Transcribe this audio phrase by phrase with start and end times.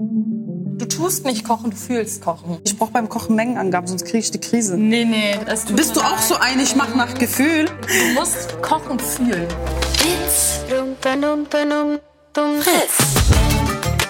[0.00, 2.58] Du tust nicht kochen, du fühlst kochen.
[2.62, 4.76] Ich brauche beim Kochen Mengenangaben, sonst kriege ich die Krise.
[4.78, 5.36] Nee, nee.
[5.44, 7.64] Das tut Bist du auch so ein, ich mach nach Gefühl?
[7.64, 9.48] Du musst kochen fühlen.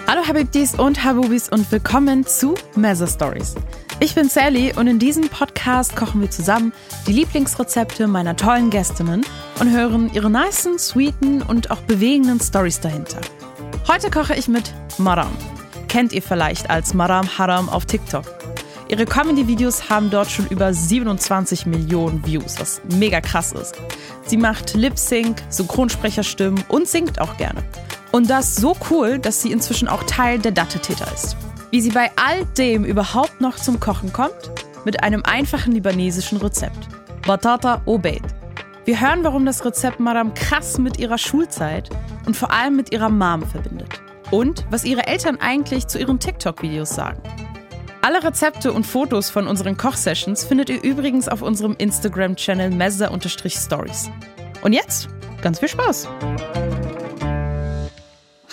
[0.07, 3.55] Hallo Habibdis und Habubis und willkommen zu Mezza Stories.
[4.01, 6.75] Ich bin Sally und in diesem Podcast kochen wir zusammen
[7.07, 9.25] die Lieblingsrezepte meiner tollen Gästinnen
[9.59, 13.23] und hören ihre nicen, sweeten und auch bewegenden Stories dahinter.
[13.89, 15.33] Heute koche ich mit Maram.
[15.89, 18.25] Kennt ihr vielleicht als Maram Haram auf TikTok.
[18.89, 23.75] Ihre Comedy-Videos haben dort schon über 27 Millionen Views, was mega krass ist.
[24.25, 27.63] Sie macht Lip-Sync, Synchronsprecherstimmen und singt auch gerne.
[28.13, 31.37] Und das so cool, dass sie inzwischen auch Teil der Dattetäter ist.
[31.71, 34.51] Wie sie bei all dem überhaupt noch zum Kochen kommt?
[34.85, 36.89] Mit einem einfachen libanesischen Rezept.
[37.27, 38.23] Batata Obeid.
[38.87, 41.91] Wir hören, warum das Rezept Madame krass mit ihrer Schulzeit
[42.25, 44.01] und vor allem mit ihrer Mom verbindet.
[44.31, 47.23] Und was ihre Eltern eigentlich zu ihren TikTok-Videos sagen.
[48.03, 54.11] Alle Rezepte und Fotos von unseren Kochsessions findet ihr übrigens auf unserem Instagram-Channel mezza-stories.
[54.63, 55.09] Und jetzt
[55.43, 56.09] ganz viel Spaß!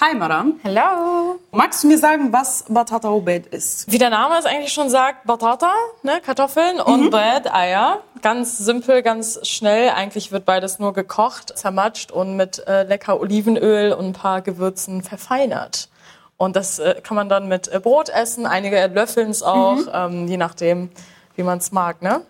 [0.01, 0.53] Hi, Madame.
[0.61, 1.39] Hello.
[1.51, 3.89] Magst du mir sagen, was Batata Obed ist?
[3.91, 5.71] Wie der Name es eigentlich schon sagt, Batata,
[6.03, 8.03] ne, Kartoffeln und Bread, Eier.
[8.25, 9.91] Ganz simpel, ganz schnell.
[9.91, 15.03] Eigentlich wird beides nur gekocht, zermatscht und mit äh, lecker Olivenöl und ein paar Gewürzen
[15.03, 15.89] verfeinert.
[16.35, 18.47] Und das äh, kann man dann mit äh, Brot essen.
[18.47, 20.89] Einige löffeln es auch, ähm, je nachdem,
[21.35, 22.21] wie man es mag, ne?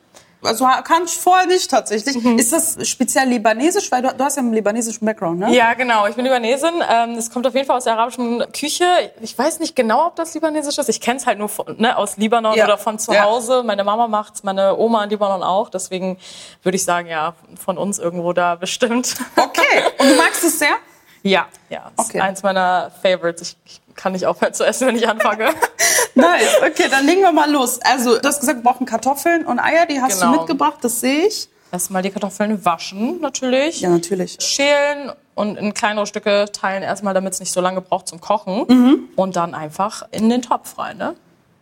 [0.46, 2.16] Also kann ich vorher nicht tatsächlich.
[2.24, 3.92] Ist das speziell libanesisch?
[3.92, 5.54] Weil du, du hast ja einen libanesischen Background, ne?
[5.56, 6.08] Ja, genau.
[6.08, 6.74] Ich bin Libanesin.
[6.90, 8.86] Ähm, Es kommt auf jeden Fall aus der arabischen Küche.
[9.22, 10.90] Ich weiß nicht genau, ob das libanesisch ist.
[10.90, 12.66] Ich kenne es halt nur von, ne, aus Libanon Ja.
[12.66, 13.24] oder von zu Ja.
[13.24, 13.64] Hause.
[13.64, 15.70] Meine Mama macht's, meine Oma in Libanon auch.
[15.70, 16.18] Deswegen
[16.64, 19.16] würde ich sagen, ja, von uns irgendwo da bestimmt.
[19.36, 19.84] Okay.
[20.00, 20.76] Und du magst es sehr?
[21.24, 21.92] ja, ja.
[22.00, 22.20] Ist Okay.
[22.22, 23.42] eins meiner Favorites.
[23.42, 25.50] Ich, ich kann nicht aufhören zu essen, wenn ich anfange.
[26.18, 26.62] Nice.
[26.66, 27.80] Okay, dann legen wir mal los.
[27.84, 29.86] Also, du hast gesagt, wir brauchen Kartoffeln und Eier.
[29.86, 30.32] Die hast Genau.
[30.34, 31.50] du mitgebracht, das sehe ich.
[31.74, 33.82] Erstmal die Kartoffeln waschen, natürlich.
[33.82, 34.38] Ja, natürlich.
[34.40, 38.66] schälen und in kleinere Stücke teilen erstmal, damit es nicht so lange braucht zum Kochen.
[38.70, 39.10] Mhm.
[39.18, 41.16] Und dann einfach in den Topf rein, ne?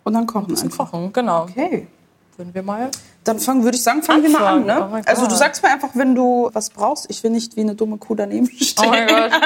[0.04, 0.92] Und dann kochen Zum einfach.
[0.92, 1.44] Kochen, genau.
[1.44, 1.88] Okay.
[2.38, 2.90] Würden wir mal.
[3.24, 4.92] Dann fangen, würde ich sagen, fangen wir mal an, Anfangen.
[4.92, 5.02] ne?
[5.06, 7.06] Oh also du sagst mir einfach, wenn du was brauchst.
[7.10, 8.86] Ich will nicht wie eine dumme Kuh daneben stehen.
[8.88, 9.32] Oh mein Gott.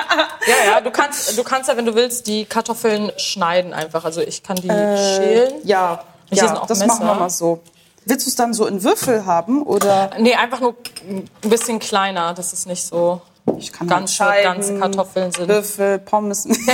[0.48, 4.06] Ja, ja, du kannst, du kannst ja, wenn du willst, die Kartoffeln schneiden einfach.
[4.06, 5.56] Also ich kann die schälen.
[5.66, 6.88] Ja, ja das Messer.
[6.88, 7.60] machen wir mal so.
[8.06, 12.34] Willst du es dann so in Würfel haben oder Nee, einfach nur ein bisschen kleiner,
[12.34, 13.22] dass es nicht so
[13.58, 15.48] ich kann ganze, entscheiden, ganze Kartoffeln sind.
[15.48, 16.56] Würfel, Pommes, Pommes.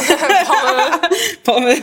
[1.44, 1.80] Pommes.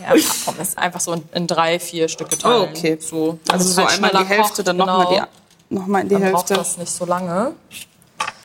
[0.00, 0.76] Ja, Pommes.
[0.76, 2.68] Einfach so in, in drei, vier Stücke Oh, teilen.
[2.70, 2.98] okay.
[3.00, 4.98] So, Also damit so halt einmal die Hälfte, kocht, dann genau.
[4.98, 5.28] nochmal
[5.70, 6.54] die, noch mal in die Dann braucht Hälfte.
[6.54, 7.52] das nicht so lange.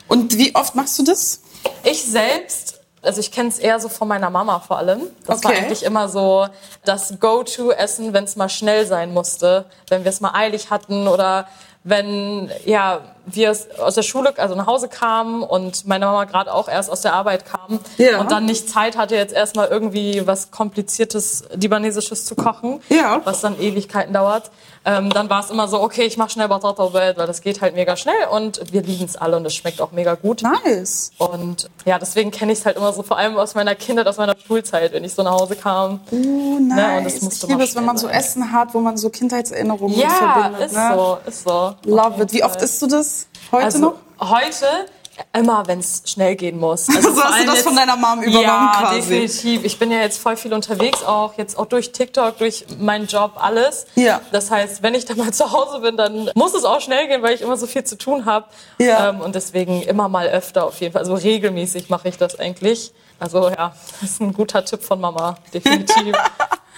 [0.08, 1.40] Und wie oft machst du das?
[1.82, 5.02] Ich selbst, also ich kenne es eher so von meiner Mama vor allem.
[5.26, 5.60] Das war Okay.
[5.62, 6.46] eigentlich immer so
[6.84, 11.48] das Go-To-Essen, wenn es mal schnell sein musste, wenn wir es mal eilig hatten oder
[11.84, 16.68] wenn ja wir aus der Schule, also nach Hause kamen und meine Mama gerade auch
[16.68, 18.20] erst aus der Arbeit kam Ja.
[18.20, 23.20] und dann nicht Zeit hatte, jetzt erstmal irgendwie was kompliziertes libanesisches zu kochen, Ja.
[23.24, 24.50] was dann Ewigkeiten dauert.
[24.86, 27.62] Ähm, dann war es immer so, okay, ich mache schnell Batata Bread, weil das geht
[27.62, 30.42] halt mega schnell und wir lieben es alle und es schmeckt auch mega gut.
[30.42, 31.10] Nice.
[31.16, 34.18] Und ja, deswegen kenne ich es halt immer so, vor allem aus meiner Kindheit, aus
[34.18, 36.00] meiner Schulzeit, wenn ich so nach Hause kam.
[36.10, 36.98] Oh, Ne, nice.
[36.98, 39.98] und das musste ich liebe es, wenn man so Essen hat, wo man so Kindheitserinnerungen
[39.98, 40.66] Ja, verbindet.
[40.66, 40.92] ist ne?
[40.94, 41.74] so, ist so.
[41.84, 42.32] Love it.
[42.34, 43.13] Wie oft isst du das?
[43.50, 43.94] Heute also, noch?
[44.20, 44.66] Heute
[45.32, 46.88] immer, wenn es schnell gehen muss.
[46.94, 49.00] Also So hast du das von deiner Mom übernommen ja, quasi.
[49.00, 49.64] definitiv.
[49.64, 53.32] Ich bin ja jetzt voll viel unterwegs, auch jetzt auch durch TikTok, durch meinen Job,
[53.36, 53.86] alles.
[53.94, 54.20] Ja.
[54.32, 57.22] Das heißt, wenn ich dann mal zu Hause bin, dann muss es auch schnell gehen,
[57.22, 58.46] weil ich immer so viel zu tun habe.
[58.78, 59.10] Ja.
[59.10, 61.02] Ähm, und deswegen immer mal öfter auf jeden Fall.
[61.02, 62.92] Also regelmäßig mache ich das eigentlich.
[63.18, 66.16] Also ja, das ist ein guter Tipp von Mama, definitiv.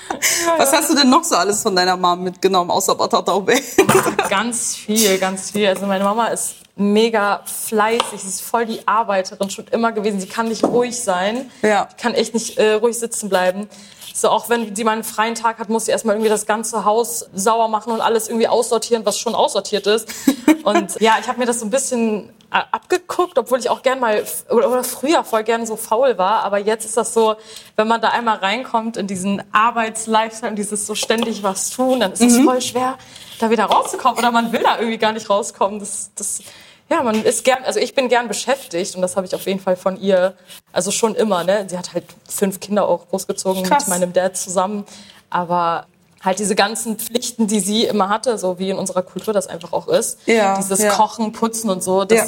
[0.59, 3.61] Was hast du denn noch so alles von deiner Mom mitgenommen, außer Batata Obey?
[4.29, 5.69] Ganz viel, ganz viel.
[5.69, 10.21] Also meine Mama ist mega fleißig, sie ist voll die Arbeiterin schon immer gewesen.
[10.21, 11.51] Sie kann nicht ruhig sein.
[11.63, 11.89] Ja.
[11.91, 13.69] Die kann echt nicht äh, ruhig sitzen bleiben.
[14.17, 16.87] So, auch wenn sie mal einen freien Tag hat, muss sie erstmal irgendwie das ganze
[16.87, 20.09] Haus sauer machen und alles irgendwie aussortieren, was schon aussortiert ist.
[20.65, 24.25] Und ja, ich habe mir das so ein bisschen abgeguckt, obwohl ich auch gern mal
[24.51, 26.45] oder, früher voll gern so faul war.
[26.45, 27.37] Aber jetzt ist das so,
[27.77, 32.13] wenn man da einmal reinkommt in diesen Arbeitslifestyle und dieses so ständig was tun, dann
[32.13, 32.97] ist es voll schwer,
[33.39, 34.19] da wieder rauszukommen.
[34.19, 35.81] Oder man will da irgendwie gar nicht rauskommen.
[35.81, 36.41] Das, das,
[36.89, 39.61] ja, man ist gern, also ich bin gern beschäftigt und das habe ich auf jeden
[39.61, 40.35] Fall von ihr,
[40.73, 41.67] also schon immer, ne?
[41.69, 43.89] Sie hat halt fünf Kinder auch großgezogen Krass.
[43.89, 44.85] mit meinem Dad zusammen,
[45.31, 45.87] aber
[46.27, 49.73] halt diese ganzen Pflichten, die sie immer hatte, so wie in unserer Kultur das einfach
[49.73, 50.91] auch ist, Ja, dieses ja.
[50.93, 52.27] Kochen, Putzen und so, das, Ja.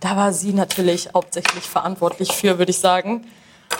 [0.00, 3.26] da war sie natürlich hauptsächlich verantwortlich für, würde ich sagen.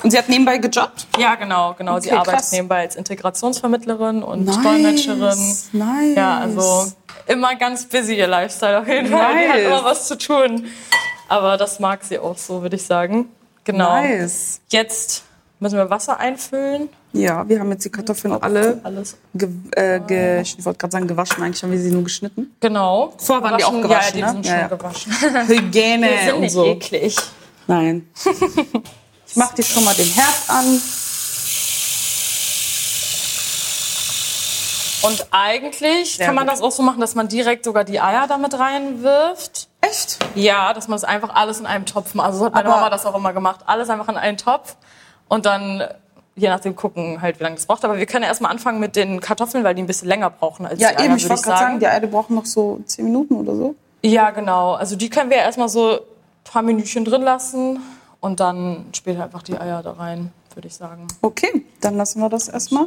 [0.05, 1.07] Und sie hat nebenbei gejobbt?
[1.19, 1.99] Ja, genau, genau.
[1.99, 2.53] sie Okay, arbeitet krass.
[2.53, 5.57] nebenbei als Integrationsvermittlerin und Nice, Dolmetscherin.
[5.73, 6.17] nice.
[6.17, 6.93] Ja, also
[7.27, 9.35] immer ganz busy ihr Lifestyle auf jeden Fall.
[9.45, 10.67] Die hat immer was zu tun.
[11.29, 13.29] Aber das mag sie auch so, würde ich sagen.
[13.65, 13.93] Genau.
[14.01, 14.61] Nice.
[14.69, 15.23] Jetzt
[15.61, 16.89] müssen wir Wasser einfüllen.
[17.13, 19.17] Ja, wir haben jetzt die Kartoffeln alle, Alles.
[19.35, 22.55] ge äh, ge ich wollte gerade sagen gewaschen, eigentlich haben wir sie nur geschnitten.
[22.61, 23.13] Genau.
[23.19, 24.43] Vorher waren die auch gewaschen, Ja, die ne?
[24.43, 24.77] sind Ja, schon ja.
[24.77, 25.13] gewaschen.
[25.49, 26.65] Hygiene Die sind und nicht so.
[26.65, 27.17] eklig.
[27.67, 28.09] Nein.
[29.33, 30.83] Ich mache dir schon mal den Herd an.
[35.03, 36.53] Und eigentlich Sehr kann man gut.
[36.55, 39.69] das auch so machen, dass man direkt sogar die Eier damit reinwirft.
[39.81, 40.19] Echt?
[40.35, 42.27] Ja, dass man das einfach alles in einem Topf macht.
[42.27, 43.61] Also so hat meine Aber- Mama das auch immer gemacht.
[43.67, 44.75] Alles einfach in einen Topf
[45.31, 45.83] und dann
[46.37, 47.85] je nachdem gucken halt, wie lange das braucht.
[47.85, 50.65] Aber wir können ja erstmal anfangen mit den Kartoffeln, weil die ein bisschen länger brauchen
[50.67, 52.81] als Ja, die Eier, eben, ich wollte gerade sagen, die Eier die brauchen noch so
[52.87, 53.75] 10 Minuten oder so.
[54.03, 54.73] Ja, genau.
[54.75, 55.99] Also die können wir erstmal so ein
[56.45, 57.81] paar Minütchen drin lassen
[58.21, 61.09] und dann später einfach die Eier da rein, würde ich sagen.
[61.21, 62.87] Okay, dann lassen wir das erstmal.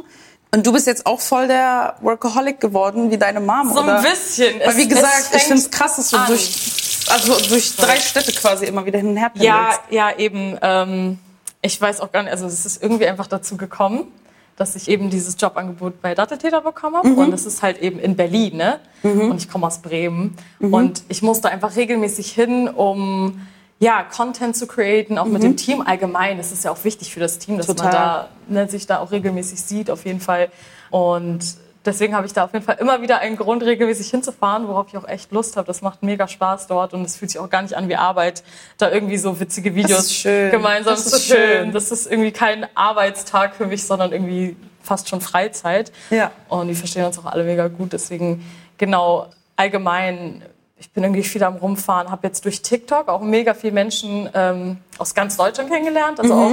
[0.52, 3.98] Und du bist jetzt auch voll der Workaholic geworden, wie deine Mom, So oder?
[3.98, 4.58] ein bisschen.
[4.60, 6.26] Weil Es- wie es gesagt, ich fängt finde es krass, dass du an.
[6.28, 9.80] durch, also durch drei Städte quasi immer wieder hin und her pendelst.
[9.90, 10.56] Ja, ja, eben.
[10.62, 11.18] Ähm,
[11.64, 14.12] ich weiß auch gar nicht, also es ist irgendwie einfach dazu gekommen,
[14.56, 17.08] dass ich eben dieses Jobangebot bei Datteltäter bekommen habe.
[17.14, 18.78] Und es ist halt eben in Berlin, ne?
[19.02, 20.36] Und ich komme aus Bremen.
[20.60, 23.40] Und ich musste einfach regelmäßig hin, um
[23.80, 26.36] ja, Content zu createn, auch mit dem Team allgemein.
[26.36, 27.84] Das ist ja auch wichtig für das Team, dass Total.
[27.84, 30.50] man da ne, sich da auch regelmäßig sieht, auf jeden Fall.
[30.90, 34.88] Und deswegen habe ich da auf jeden Fall immer wieder einen Grund, regelmäßig hinzufahren, worauf
[34.88, 35.66] ich auch echt Lust habe.
[35.66, 38.42] Das macht mega Spaß dort und es fühlt sich auch gar nicht an wie Arbeit,
[38.78, 40.50] da irgendwie so witzige Videos ist schön.
[40.50, 41.72] gemeinsam Das zu schön.
[41.72, 45.92] Das ist irgendwie kein Arbeitstag für mich, sondern irgendwie fast schon Freizeit.
[46.10, 46.30] Ja.
[46.48, 47.92] Und die verstehen uns auch alle mega gut.
[47.92, 48.44] Deswegen,
[48.78, 50.42] genau, allgemein,
[50.78, 54.78] ich bin irgendwie viel am Rumfahren, habe jetzt durch TikTok auch mega viele Menschen ähm,
[54.98, 56.20] aus ganz Deutschland kennengelernt.
[56.20, 56.52] Also auch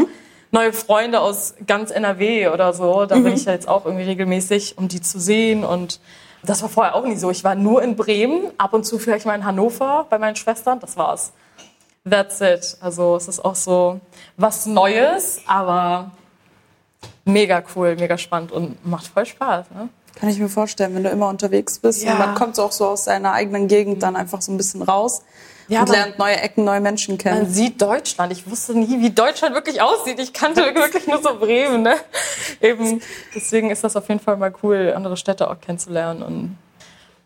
[0.52, 3.06] neue Freunde aus ganz NRW oder so.
[3.06, 5.64] Da bin ich ja jetzt auch irgendwie regelmäßig, um die zu sehen.
[5.64, 6.00] Und
[6.44, 7.32] das war vorher auch nie so.
[7.32, 10.80] Ich war nur in Bremen, ab und zu vielleicht mal in Hannover bei meinen Schwestern.
[10.80, 11.32] Das war's.
[12.10, 12.78] That's it.
[12.82, 14.00] Also es ist auch so
[14.38, 16.12] was Neues, aber
[17.26, 19.68] mega cool, mega spannend und macht voll Spaß.
[19.72, 19.90] Ne?
[20.16, 22.04] Kann ich mir vorstellen, wenn du immer unterwegs bist.
[22.04, 22.14] Ja.
[22.14, 25.22] Und man kommt auch so aus seiner eigenen Gegend dann einfach so ein bisschen raus
[25.72, 27.50] Ja, und man- lernt neue Ecken, neue Menschen Man kennen.
[27.50, 28.32] sieht Deutschland.
[28.34, 30.20] Ich wusste nie, wie Deutschland wirklich aussieht.
[30.20, 31.82] Ich kannte wirklich nur so Bremen.
[31.84, 31.96] Ne?
[32.60, 33.02] Eben,
[33.34, 36.58] deswegen ist das auf jeden Fall mal cool, andere Städte auch kennenzulernen und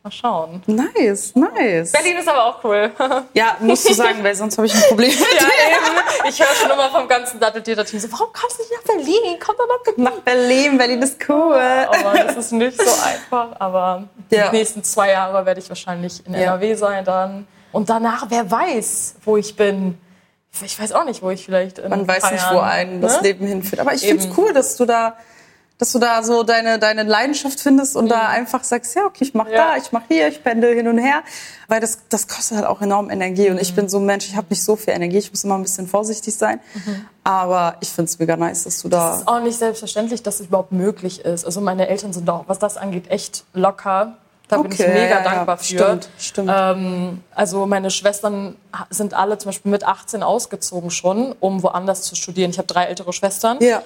[0.03, 0.61] mal schauen.
[0.67, 1.91] Nice, nice.
[1.91, 2.91] Berlin ist aber auch cool.
[3.33, 6.29] Ja, musst du sagen, weil sonst habe ich ein Problem mit ja, eben.
[6.29, 9.39] Ich höre schon immer vom ganzen Datteltäter-Team so, warum kommst du nicht nach Berlin?
[9.43, 10.03] Komm doch nach Berlin.
[10.03, 11.55] Nach Berlin, Berlin ist cool.
[11.55, 13.59] Aber das ist nicht so einfach.
[13.59, 14.49] Aber Ja.
[14.49, 16.35] die nächsten zwei Jahre werde ich wahrscheinlich in.
[16.35, 17.47] NRW sein dann.
[17.75, 19.97] Und danach, wer weiß, wo ich bin.
[20.63, 23.27] Ich weiß auch nicht, wo ich vielleicht Man weiß nicht, Jahren, wo einen das ne?
[23.27, 23.81] Leben hinführt.
[23.81, 25.17] Aber ich finde es cool, dass du da,
[25.77, 29.33] dass du da so deine, deine Leidenschaft findest und da einfach sagst, ja, okay, ich
[29.33, 29.53] mache Mhm.
[29.55, 29.71] Ja.
[29.71, 31.23] da, ich mache hier, ich pendel hin und her.
[31.67, 33.49] Weil das, das kostet halt auch enorm Energie.
[33.49, 33.75] Und ich Mhm.
[33.75, 35.85] bin so ein Mensch, ich habe nicht so viel Energie, ich muss immer ein bisschen
[35.87, 36.61] vorsichtig sein.
[36.73, 37.05] Mhm.
[37.25, 39.15] Aber ich finde es mega nice, dass du da.
[39.15, 41.43] Es ist auch nicht selbstverständlich, dass es überhaupt möglich ist.
[41.43, 44.15] Also meine Eltern sind auch, was das angeht, echt locker.
[44.47, 45.63] Da bin ich Okay, mega ja, ja, dankbar für.
[45.63, 46.51] Stimmt, stimmt.
[46.53, 48.55] Ähm, also meine Schwestern
[48.89, 52.51] sind alle zum Beispiel mit 18 ausgezogen schon, um woanders zu studieren.
[52.51, 53.57] Ich habe drei ältere Schwestern.
[53.61, 53.81] ja.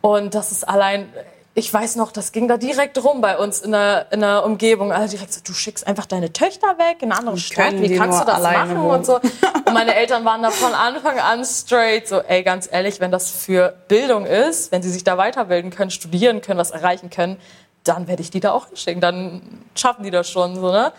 [0.00, 1.08] Und das ist allein,
[1.54, 4.90] ich weiß noch, das ging da direkt rum bei uns in der, in der Umgebung.
[4.90, 8.20] Alle direkt so, du schickst einfach deine Töchter weg in eine andere Stadt, wie kannst
[8.20, 8.90] du das machen wohnen?
[8.90, 9.16] und so.
[9.66, 13.30] Und meine Eltern waren da von Anfang an straight, so, ey, ganz ehrlich, wenn das
[13.30, 17.38] für Bildung ist, wenn sie sich da weiterbilden können, studieren können, was erreichen können,
[17.84, 19.42] dann werde ich die da auch hinschicken, dann
[19.74, 20.92] schaffen die das schon, so, ne?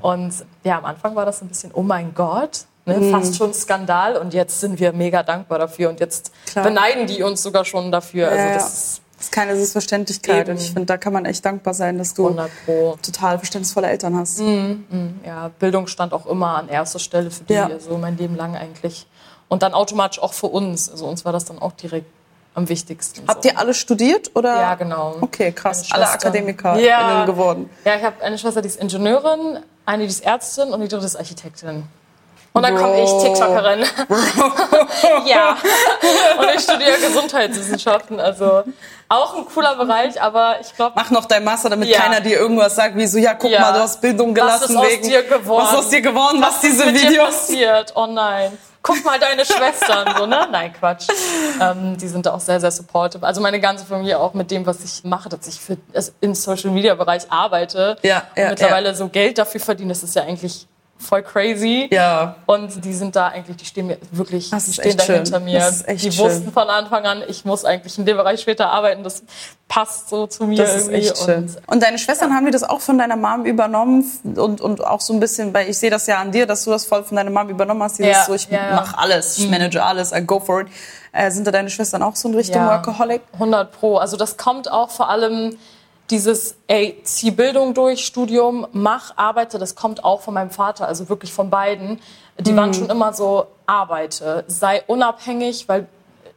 [0.00, 0.32] Und
[0.64, 3.10] ja, am Anfang war das ein bisschen, oh mein Gott, ne, Mhm.
[3.10, 4.16] fast schon Skandal.
[4.16, 5.90] Und jetzt sind wir mega dankbar dafür.
[5.90, 6.64] Und jetzt Klar.
[6.64, 8.26] beneiden die uns sogar schon dafür.
[8.26, 8.54] Ja, also ja.
[8.54, 10.48] das ist Das ist keine Selbstverständlichkeit.
[10.48, 10.56] Eben.
[10.56, 12.96] Und ich finde, da kann man echt dankbar sein, dass du 100 Pro.
[13.02, 14.40] total verständnisvolle Eltern hast.
[15.26, 17.68] Ja, Bildung stand auch immer an erster Stelle für die, Ja.
[17.78, 19.06] so mein Leben lang eigentlich.
[19.48, 20.88] Und dann automatisch auch für uns.
[20.88, 22.06] Also uns war das dann auch direkt
[22.54, 23.22] am wichtigsten.
[23.28, 23.48] Habt so.
[23.48, 24.54] ihr alle studiert oder?
[24.56, 25.16] Ja, genau.
[25.20, 25.84] Okay, krass.
[25.92, 26.28] Alle Schwester.
[26.28, 27.24] Akademiker Ja.
[27.24, 27.70] geworden.
[27.84, 31.06] Ja, ich habe eine Schwester, die ist Ingenieurin, eine, die ist Ärztin und die dritte
[31.06, 31.84] ist Architektin.
[32.52, 33.10] Und dann komme ich.
[33.22, 33.84] TikTokerin.
[35.26, 35.56] ja.
[36.38, 38.18] Und ich studiere Gesundheitswissenschaften.
[38.18, 38.64] Also
[39.08, 42.00] auch ein cooler Bereich, aber ich glaube, Mach noch dein Master, damit Ja.
[42.00, 43.60] keiner dir irgendwas sagt, wie so, ja, guck Ja.
[43.60, 45.02] mal, du hast Bildung Was gelassen ist aus wegen.
[45.08, 45.62] dir geworden?
[45.64, 46.38] Was ist aus dir geworden?
[46.42, 47.26] Was, ist diese mit dir Videos?
[47.28, 47.92] passiert?
[47.94, 48.58] Oh nein.
[48.82, 50.48] Guck mal deine Schwestern, so, ne?
[50.50, 51.06] Nein, Quatsch.
[51.60, 53.26] Ähm, die sind da auch sehr, sehr supportive.
[53.26, 56.34] Also meine ganze Familie auch mit dem, was ich mache, dass ich für, also im
[56.34, 60.22] Social Media Bereich arbeite Ja, ja, und mittlerweile so Geld dafür verdiene, das ist ja
[60.22, 60.66] eigentlich
[61.00, 61.88] voll crazy.
[61.90, 62.36] Ja.
[62.46, 65.14] Und die sind da eigentlich, die stehen mir wirklich, Das die stehen da schön.
[65.16, 65.58] hinter mir.
[65.58, 66.24] Das ist echt die schön.
[66.26, 69.02] wussten von Anfang an, ich muss eigentlich in dem Bereich später arbeiten.
[69.02, 69.22] Das
[69.66, 71.08] passt so zu mir Das ist irgendwie.
[71.08, 71.44] echt schön.
[71.44, 74.04] Und Und deine Schwestern haben die das auch von deiner Mom übernommen
[74.36, 76.70] und, und auch so ein bisschen, weil ich sehe das ja an dir, dass du
[76.70, 77.98] das voll von deiner Mom übernommen hast.
[77.98, 78.74] Dieses Ja, so, ich ja, ja.
[78.76, 80.68] mach alles, ich manage alles, I go for it.
[81.12, 82.68] Äh, sind da deine Schwestern auch so in Richtung Ja.
[82.68, 83.22] Workaholic?
[83.34, 83.96] 100 Pro.
[83.96, 85.56] Also das kommt auch vor allem
[86.10, 91.08] dieses, ey, zieh Bildung durch, Studium, mach, arbeite, das kommt auch von meinem Vater, also
[91.08, 92.00] wirklich von beiden.
[92.38, 92.56] Die Mhm.
[92.56, 95.86] waren schon immer so, arbeite, sei unabhängig, weil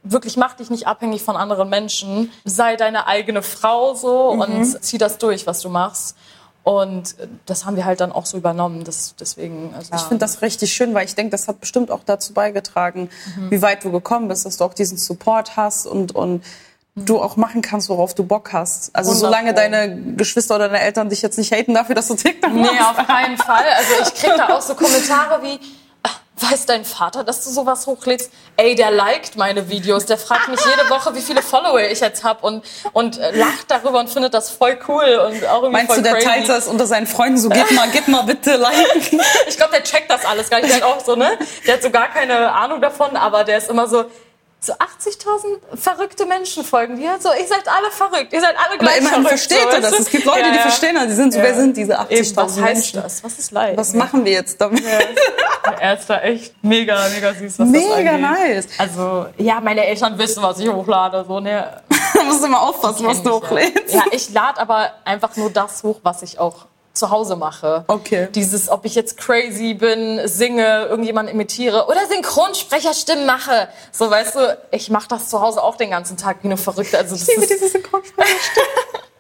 [0.04, 4.40] wirklich mach dich nicht abhängig von anderen Menschen, sei deine eigene Frau so Mhm.
[4.42, 6.16] und zieh das durch, was du machst.
[6.64, 7.16] Und
[7.46, 8.86] das haben wir halt dann auch so übernommen.
[8.86, 12.02] Das, deswegen, also, Ich finde das richtig schön, weil ich denke, das hat bestimmt auch
[12.06, 13.52] dazu beigetragen, Mhm.
[13.52, 16.42] wie weit du gekommen bist, dass du auch diesen Support hast und, und
[16.96, 18.96] du auch machen kannst, worauf du Bock hast.
[18.96, 22.16] Also 100 solange deine Geschwister oder deine Eltern dich jetzt nicht haten dafür, dass du
[22.16, 22.72] TikTok machst.
[22.72, 23.64] Nee, auf keinen Fall.
[23.78, 25.60] Also ich krieg da auch so Kommentare wie,
[26.04, 26.10] "Ah,
[26.52, 28.32] weiß dein Vater, dass du sowas hochlädst?
[28.58, 32.24] Ey, der liked meine Videos, der fragt mich jede Woche, wie viele Follower ich jetzt
[32.24, 35.88] hab und, und äh, lacht darüber und findet das voll cool und auch irgendwie Meinst
[35.88, 36.28] voll du, der crazy.
[36.28, 39.20] teilt das unter seinen Freunden so, gib mal, gib mal bitte liken?
[39.48, 40.70] Ich glaube, der checkt das alles gar nicht.
[40.70, 41.40] Der hat auch so, ne?
[41.66, 44.06] Der hat so gar keine Ahnung davon, aber der ist immer so,
[44.66, 47.18] so 80.000 verrückte Menschen folgen dir.
[47.20, 48.32] So, ihr seid alle verrückt.
[48.32, 49.30] Ihr seid alle Aber gleich immerhin verrückt.
[49.30, 49.92] versteht so, er das.
[49.92, 49.98] du?
[49.98, 50.62] Es gibt Leute, Ja, die ja.
[50.62, 51.08] verstehen das.
[51.08, 51.46] Die sind so, Ja.
[51.46, 53.02] wer sind diese Eben, was 80.000 heißt Menschen?
[53.02, 53.24] das?
[53.26, 53.78] Was ist Leid?
[53.78, 54.82] Was machen wir jetzt damit?
[55.80, 58.68] Er ist da echt mega, mega süß, was Mega nice.
[58.78, 61.26] Also, ja, meine Eltern wissen, was ich hochlade.
[61.28, 61.82] So, ne?
[62.14, 63.94] Da musst du immer aufpassen, was du ich, hochlädst.
[63.94, 64.02] Ja.
[64.02, 67.86] ja, ich lade aber einfach nur das hoch, was ich auch zu Hause mache.
[67.88, 68.28] Okay.
[68.34, 73.68] Dieses, ob ich jetzt crazy bin, singe, irgendjemanden imitiere oder Synchronsprecherstimmen mache.
[73.92, 76.98] So, weißt du, ich mache das zu Hause auch den ganzen Tag wie eine Verrückte.
[76.98, 78.68] Also, das Ich liebe diese Synchronsprecherstimme.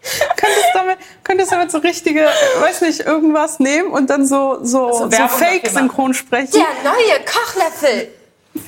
[0.35, 2.27] könntest, damit, könntest damit so richtige,
[2.59, 6.51] weiß nicht, irgendwas nehmen und dann so, so, so, Werbung dafür Fake-Synchronsprechen?
[6.51, 8.09] der neue Kochlöffel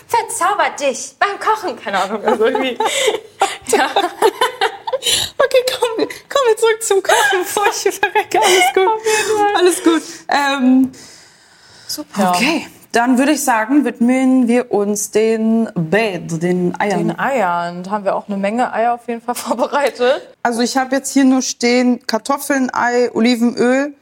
[0.07, 1.79] verzaubert dich beim Kochen.
[1.79, 2.77] Keine Ahnung, also irgendwie.
[3.67, 3.89] ja.
[5.37, 8.39] Okay, kommen wir, kommen wir zurück zum Kochen, bevor ich hier verrecke.
[8.39, 9.53] Alles gut.
[9.55, 10.01] Alles gut.
[10.29, 10.91] Ähm,
[11.87, 12.31] Super.
[12.33, 17.07] okay, dann würde ich sagen, widmen wir uns den Bed, den Eiern.
[17.09, 17.83] Den Eiern.
[17.83, 20.27] Da haben wir auch eine Menge Eier auf jeden Fall vorbereitet.
[20.43, 23.93] Also ich habe jetzt hier nur stehen Kartoffeln, Ei, Olivenöl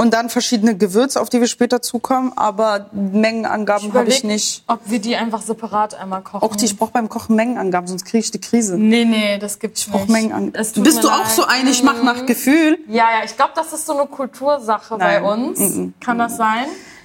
[0.00, 2.32] und dann verschiedene Gewürze, auf die wir später zukommen.
[2.34, 4.64] Aber Mengenangaben habe ich nicht.
[4.66, 6.42] Ob wir die einfach separat einmal kochen.
[6.42, 8.78] Auch die, ich brauche beim Kochen Mengenangaben, sonst kriege ich die Krise.
[8.78, 9.94] Nee, nee, das gibt's nicht.
[9.94, 10.58] Auch Mengenangaben.
[10.58, 11.32] Es tut Bist du auch leid.
[11.32, 12.78] so ein, ich mache nach Gefühl?
[12.88, 15.22] Ja, ja, ich glaube, das ist so eine Kultursache Nein.
[15.22, 15.92] bei uns.
[16.02, 16.64] Kann das sein?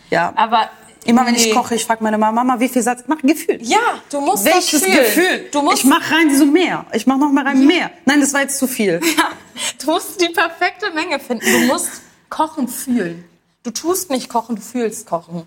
[0.10, 0.32] Ja.
[0.38, 0.70] Aber
[1.04, 1.40] Immer wenn nee.
[1.40, 3.04] ich koche, ich frage meine Mama, Mama, wie viel Salz?
[3.08, 3.60] Nach Gefühl.
[3.62, 3.78] Ja,
[4.10, 4.98] du musst Welches das fühlen.
[4.98, 5.50] Gefühl?
[5.52, 6.86] Du musst, ich mache rein so mehr.
[6.94, 7.92] Ich mache noch mal rein mehr.
[8.06, 9.02] Nein, das war jetzt zu viel.
[9.18, 9.30] ja,
[9.84, 11.46] du musst die perfekte Menge finden.
[11.46, 12.02] Du musst
[12.36, 13.24] kochen fühlen.
[13.64, 15.44] Du tust nicht kochen, du fühlst kochen.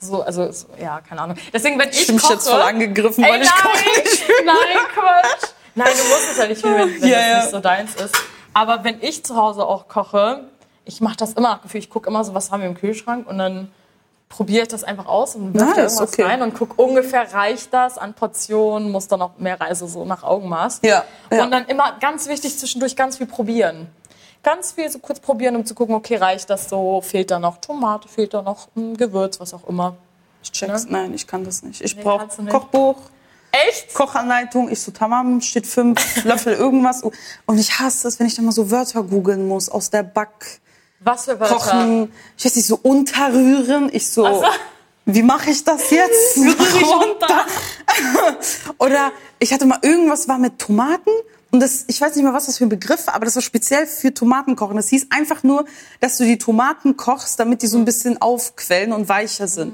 [0.00, 1.36] So, also, so, ja, keine Ahnung.
[1.52, 2.34] Deswegen, wenn ich Ich bin koche...
[2.34, 4.24] jetzt voll angegriffen, Ey, weil ich nein, koche nicht.
[4.44, 4.56] Nein,
[4.92, 5.50] Quatsch.
[5.76, 7.40] Nein, du musst es ja nicht fühlen, wenn, wenn Ja, das ja.
[7.40, 8.16] nicht so deins ist.
[8.52, 10.44] Aber wenn ich zu Hause auch koche,
[10.84, 11.80] ich mache das immer nach Gefühl.
[11.80, 13.70] Ich gucke immer so, was haben wir im Kühlschrank und dann
[14.28, 16.22] probiere ich das einfach aus und Nice, irgendwas okay.
[16.22, 20.04] rein und guck ungefähr reicht das an Portionen, muss dann noch mehr rein, also so
[20.04, 20.80] nach Augenmaß.
[20.82, 21.44] Ja, ja.
[21.44, 23.88] Und dann immer ganz wichtig zwischendurch ganz viel probieren.
[24.44, 27.58] Ganz viel so kurz probieren, um zu gucken, okay, reicht das so, fehlt da noch
[27.58, 29.96] Tomate, fehlt da noch ein Gewürz, was auch immer.
[30.42, 30.86] Ich check's.
[30.88, 31.80] Nein, ich kann das nicht.
[31.80, 32.28] Ich Nee, brauche.
[32.48, 32.96] Kochbuch,
[33.68, 33.94] Echt?
[33.94, 34.68] Kochanleitung.
[34.68, 37.02] Ich so, tamam, steht fünf Löffel irgendwas.
[37.02, 40.60] Und ich hasse es, wenn ich dann mal so Wörter googeln muss aus der Back.
[41.00, 41.54] Was für Wörter?
[41.54, 43.90] Kochen, ich weiß nicht, so unterrühren.
[43.92, 44.42] Ich so,
[45.04, 46.36] wie mache ich das jetzt?
[46.36, 47.46] Rühr dich unter.
[48.78, 51.10] Oder ich hatte mal irgendwas war mit Tomaten
[51.54, 53.42] und das, ich weiß nicht mehr, was das für ein Begriff war, aber das war
[53.42, 54.76] speziell für Tomatenkochen.
[54.76, 55.66] Das hieß einfach nur,
[56.00, 59.72] dass du die Tomaten kochst, damit die so ein bisschen aufquellen und weicher sind.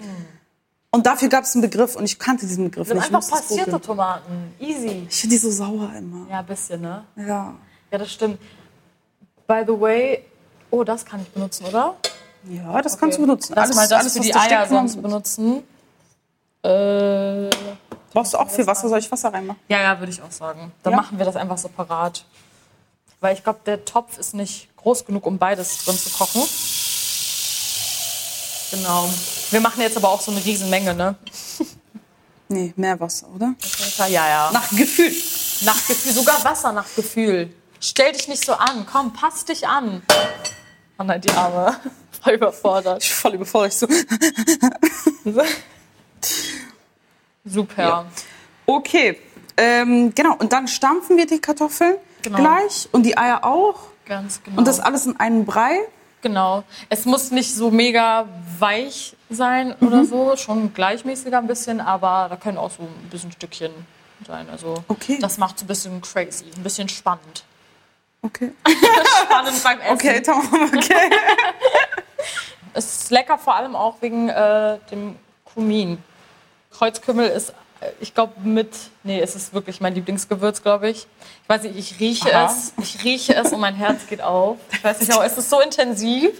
[0.90, 3.08] Und dafür gab es einen Begriff und ich kannte diesen Begriff sind nicht.
[3.08, 3.80] Ich einfach passierte.
[3.80, 4.52] Tomaten.
[4.58, 5.06] Easy.
[5.08, 6.26] Ich finde die so sauer immer.
[6.28, 7.02] Ja, ein bisschen, ne?
[7.16, 7.54] Ja.
[7.90, 8.38] Ja, das stimmt.
[9.46, 10.22] By the way,
[10.70, 11.96] oh, das kann ich benutzen, oder?
[12.44, 13.54] Ja, das kannst du benutzen.
[13.56, 15.62] Lass mal das für was die Eier sonst benutzen.
[16.62, 17.48] Äh,
[18.12, 18.88] Brauchst du auch viel Wasser?
[18.88, 19.60] Soll ich Wasser reinmachen?
[19.68, 20.72] ja, ja, würde ich auch sagen.
[20.82, 20.96] Dann Ja?
[20.98, 22.24] machen wir das einfach separat.
[23.20, 26.42] Weil ich glaube, der Topf ist nicht groß genug, um beides drin zu kochen.
[28.70, 29.08] Genau.
[29.50, 31.14] Wir machen jetzt aber auch so eine Riesenmenge, ne?
[32.52, 33.54] Nee, mehr Wasser, oder?
[34.08, 34.50] Ja, ja.
[34.52, 35.14] Nach Gefühl.
[35.60, 37.54] Nach Gefühl, sogar Wasser nach Gefühl.
[37.78, 38.86] Stell dich nicht so an.
[38.90, 40.02] Komm, pass dich an.
[40.98, 41.76] Oh nein, die Arme.
[42.22, 43.04] Voll überfordert.
[43.04, 43.72] Ich bin voll überfordert.
[43.72, 43.86] Ich so,
[47.44, 47.82] Super.
[47.82, 48.04] Ja.
[48.66, 49.18] okay.
[49.56, 52.38] Ähm, genau, und dann stampfen wir die Kartoffeln Genau.
[52.38, 53.76] gleich und die Eier auch.
[54.06, 54.58] Ganz genau.
[54.58, 55.78] Und das alles in einen Brei.
[56.22, 56.64] Genau.
[56.90, 58.26] Es muss nicht so mega
[58.58, 60.04] weich sein oder Mhm.
[60.06, 63.70] so, schon gleichmäßiger ein bisschen, aber da können auch so ein bisschen Stückchen
[64.26, 64.46] sein.
[64.50, 65.18] Also Okay.
[65.20, 67.44] das macht so ein bisschen crazy, ein bisschen spannend.
[68.22, 68.52] Okay.
[69.24, 69.94] Spannend beim Essen.
[69.94, 70.42] Okay, Tom,
[70.74, 71.10] okay.
[72.74, 75.98] Es ist lecker vor allem auch wegen äh, dem Kumin.
[76.70, 77.50] Kreuzkümmel ist,
[77.80, 78.70] äh, ich glaube, mit,
[79.02, 81.06] nee, es ist wirklich mein Lieblingsgewürz, glaube ich.
[81.42, 82.52] Ich weiß nicht, ich rieche Aha.
[82.52, 84.58] es, ich rieche es und mein Herz geht auf.
[84.72, 86.30] Ich weiß nicht, aber es ist so intensiv,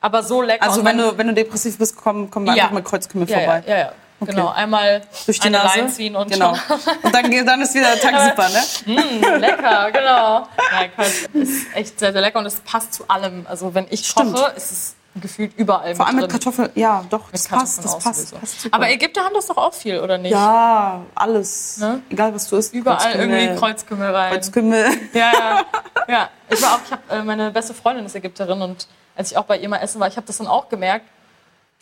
[0.00, 0.62] aber so lecker.
[0.64, 3.62] Also wenn du, wenn du depressiv bist, komm, komm einfach mit Kreuzkümmel ja, vorbei.
[3.66, 3.92] Ja, ja, ja.
[4.20, 4.32] Okay.
[4.32, 5.86] Genau, einmal Durch die Nase.
[5.90, 6.52] Ziehen und genau.
[6.56, 6.76] schon.
[7.04, 9.38] Und dann, geht- dann ist wieder der Tag super, ne?
[9.38, 10.48] lecker, genau.
[10.72, 13.46] Nein, Kreuz ist echt sehr, sehr lecker und es passt zu allem.
[13.48, 14.34] Also wenn ich Stimmt.
[14.34, 16.32] koche, ist es gefühlt überall Vor allem mit drin.
[16.32, 16.70] Kartoffeln.
[16.74, 18.68] Ja, doch, das passt, das passt, passt.
[18.70, 20.32] Aber Ägypter haben das doch auch viel, oder nicht?
[20.32, 21.78] ja, alles.
[21.78, 22.02] Ne?
[22.10, 22.74] Egal, was du isst.
[22.74, 24.32] Überall Kreuzkümmel, irgendwie Kreuzkümmel rein.
[24.32, 24.86] Kreuzkümmel.
[25.12, 25.64] Ja, ja.
[26.08, 26.30] ja.
[26.50, 29.44] Ich war auch, ich habe äh, meine beste Freundin ist Ägypterin und als ich auch
[29.44, 31.06] bei ihr mal essen war, ich habe das dann auch gemerkt.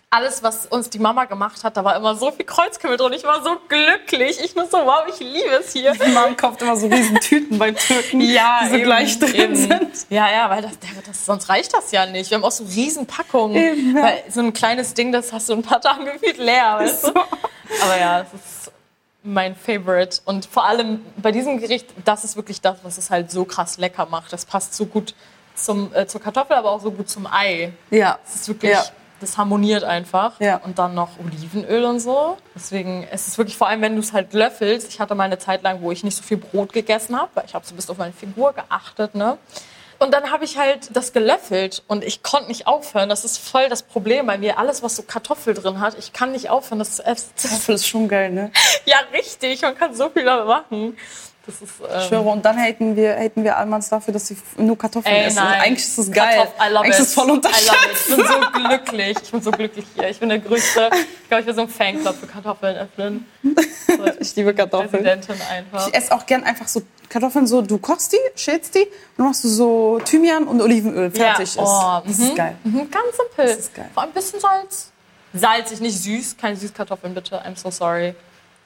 [0.08, 3.12] Alles, was uns die Mama gemacht hat, da war immer so viel Kreuzkümmel drin.
[3.12, 4.38] Ich war so glücklich.
[4.42, 5.92] Ich nur so, wow, ich liebe es hier.
[5.94, 9.34] Die Mom kauft immer so riesen Tüten beim Türken, Ja, die so eben, gleich drin
[9.34, 9.56] eben.
[9.56, 10.06] sind.
[10.08, 10.72] Ja, ja, weil das,
[11.06, 12.30] das, sonst reicht das ja nicht.
[12.30, 13.56] Wir haben auch so riesen Packungen.
[13.56, 14.02] Eben, ja.
[14.04, 16.76] Weil so ein kleines Ding, das hast du in ein paar Tagen gefühlt leer.
[16.78, 17.10] Weißt du?
[17.10, 18.72] Aber ja, das ist
[19.25, 20.20] mein Favorite.
[20.25, 23.76] Und vor allem bei diesem Gericht, das ist wirklich das, was es halt so krass
[23.78, 24.32] lecker macht.
[24.32, 25.14] Das passt so gut
[25.56, 27.72] zum, äh, zur Kartoffel, aber auch so gut zum Ei.
[27.90, 28.20] Ja.
[28.25, 28.84] Das ist wirklich, Ja.
[29.20, 30.40] Das harmoniert einfach.
[30.40, 30.56] Ja.
[30.56, 32.37] Und dann noch Olivenöl und so.
[32.54, 34.88] Deswegen, es ist wirklich vor allem, wenn du es halt löffelst.
[34.88, 37.44] Ich hatte mal eine Zeit lang, wo ich nicht so viel Brot gegessen habe, weil
[37.46, 39.38] ich habe so ein bisschen auf meine Figur geachtet, ne?
[39.99, 43.08] Und dann habe ich halt das gelöffelt und ich konnte nicht aufhören.
[43.08, 44.58] Das ist voll das Problem bei mir.
[44.58, 47.30] Alles, was so Kartoffel drin hat, ich kann nicht aufhören, das zu essen.
[47.40, 48.50] Kartoffel ist schon geil, ne?
[48.85, 49.62] Ja, richtig.
[49.62, 50.96] Man kann so viel damit machen.
[51.47, 54.37] Das ist, Ich ähm, schwöre, und dann haten wir, haten wir Almans dafür, dass sie
[54.57, 55.37] nur Kartoffeln Ey, essen.
[55.37, 55.61] nein.
[55.61, 56.38] Eigentlich ist es geil.
[56.38, 57.00] Kartoff- I love Eigentlich it.
[57.03, 58.09] ist es voll unterschätzt.
[58.09, 59.17] Ich bin so glücklich.
[59.23, 60.09] Ich bin so glücklich hier.
[60.09, 60.91] Ich bin der größte.
[61.23, 63.26] Ich glaube, ich will so einen Fanclub für Kartoffeln öffnen.
[63.97, 64.91] So, Ich liebe Kartoffeln.
[64.91, 65.87] Präsidentin einfach.
[65.88, 68.88] Ich esse auch gern einfach so Kartoffeln so, du kochst die, schälst die und
[69.19, 71.11] dann machst du so Thymian und Olivenöl.
[71.12, 71.69] Fertig Ja, ist.
[71.71, 72.25] oh, das mhm.
[72.25, 72.57] ist geil.
[72.65, 73.47] Mhm, ganz simpel.
[73.47, 73.89] Das ist geil.
[73.95, 74.91] Vor allem ein bisschen Salz.
[75.32, 76.37] Salzig, nicht süß.
[76.37, 77.41] Keine Süßkartoffeln, bitte.
[77.43, 78.15] I'm so sorry.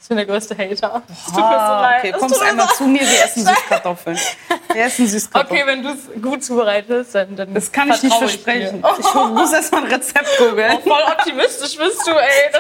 [0.03, 1.03] Ich bin der größte Hater.
[1.09, 2.01] Es tut mir so Ah, leid.
[2.01, 4.19] okay, kommst einmal zu mir, wir essen Süßkartoffeln.
[4.73, 5.61] Wir essen Süßkartoffeln.
[5.63, 8.83] Okay, wenn du es gut zubereitest, dann, dann das kann ich nicht versprechen.
[8.83, 8.95] dir.
[8.99, 10.79] Ich, muss erst mal ein Rezept googeln.
[10.85, 12.51] Oh, voll optimistisch bist du, ey.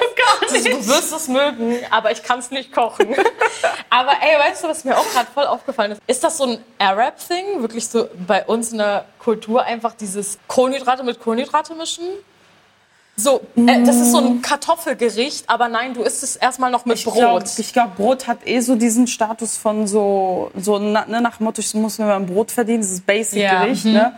[0.42, 0.66] Das nicht.
[0.66, 3.09] Du wirst es mögen, aber ich kann es nicht kochen.
[3.90, 6.03] aber ey, weißt du, was mir auch gerade voll aufgefallen ist?
[6.07, 7.62] Ist das so ein Arab-Thing?
[7.62, 12.05] Wirklich so bei uns in der Kultur einfach dieses Kohlenhydrate mit Kohlenhydrate mischen?
[13.22, 16.98] So, äh, das ist so ein Kartoffelgericht, aber nein, du isst es erstmal noch mit
[16.98, 17.14] Ich Brot.
[17.14, 21.61] glaube, glaub, Brot hat eh so diesen Status von so, so ne, nach dem Motto,
[21.61, 23.85] ich muss mir mal ein Brot verdienen, dieses Ja, Basic-Gericht.
[23.87, 24.12] Ne?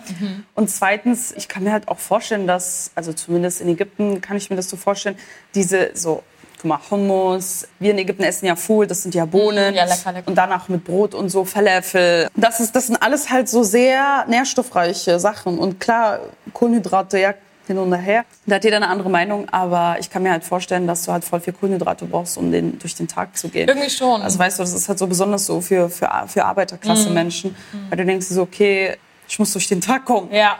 [0.54, 4.50] Und zweitens, ich kann mir halt auch vorstellen, dass, also zumindest in Ägypten kann ich
[4.50, 5.16] mir das so vorstellen,
[5.54, 6.22] diese so,
[6.58, 9.74] guck mal, Hummus, wir in Ägypten essen ja Fool, das sind ja Bohnen.
[9.74, 10.28] Mm, ja, lecker, lecker.
[10.28, 12.28] Und danach mit Brot und so, Falafel.
[12.36, 15.58] Das, ist, das sind alles halt so sehr nährstoffreiche Sachen.
[15.58, 16.20] Und klar,
[16.52, 17.34] Kohlenhydrate, ja,
[17.66, 18.24] hin und her.
[18.46, 21.24] Da hat jeder eine andere Meinung, aber ich kann mir halt vorstellen, dass du halt
[21.24, 23.68] voll viel Kohlenhydrate brauchst, um den, durch den Tag zu gehen.
[23.68, 24.22] Irgendwie schon.
[24.22, 27.54] Also weißt du, das ist halt so besonders so für, für, für Arbeiterklasse-Menschen.
[27.88, 28.96] Weil du denkst so, okay,
[29.28, 30.32] ich muss durch den Tag kommen.
[30.32, 30.56] Ja.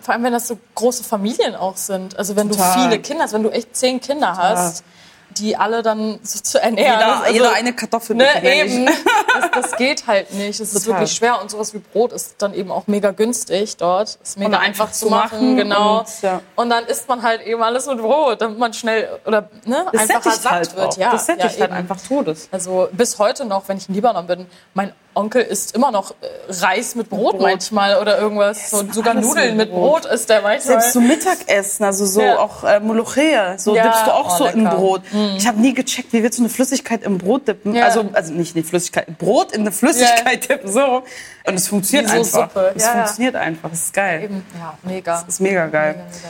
[0.00, 2.16] Vor allem, wenn das so große Familien auch sind.
[2.16, 2.74] Also wenn Total.
[2.74, 4.84] du viele Kinder hast, wenn du echt zehn Kinder hast,
[5.30, 6.98] die alle dann so zu ernähren.
[6.98, 8.44] Jeder, also, jeder eine Kartoffel Ne, ich.
[8.44, 8.86] eben.
[8.86, 10.60] Das, das geht halt nicht.
[10.60, 14.18] Es ist wirklich schwer und sowas wie Brot ist dann eben auch mega günstig dort.
[14.22, 16.00] Ist mega einfach, zu machen, machen genau.
[16.00, 16.40] und, ja.
[16.54, 20.02] Und dann isst man halt eben alles mit Brot, damit man schnell oder ne, Das
[20.02, 20.86] einfacher satt halt wird.
[20.86, 20.96] auch.
[20.96, 21.78] Ja, das sättigt ja, halt eben.
[21.78, 22.48] einfach Todes.
[22.50, 26.26] Also bis heute noch, wenn ich in Libanon bin, mein Onkel isst immer noch äh,
[26.48, 27.40] Reis mit Brot, Brot.
[27.42, 28.70] manchmal oder irgendwas.
[28.70, 30.60] So, essen sogar Nudeln mit mit Brot isst der manchmal.
[30.80, 32.38] Selbst so Mittagessen, also so Ja.
[32.38, 34.76] auch äh, Molochea, so Ja, dippst du auch oh, so in lecker.
[34.76, 35.02] Brot.
[35.38, 37.74] Ich habe nie gecheckt, wie willst du eine Flüssigkeit im Brot dippen?
[37.74, 37.86] Ja.
[37.86, 41.02] Also, also nicht eine Flüssigkeit, Brot in eine Flüssigkeit dippen, so.
[41.46, 42.50] Und es funktioniert so einfach.
[42.54, 42.72] Suppe.
[42.76, 42.94] Es Ja, ja.
[42.98, 44.24] funktioniert einfach, es ist geil.
[44.24, 45.20] Eben, ja, mega.
[45.22, 45.94] Das ist mega geil.
[45.94, 46.28] Mega, mega.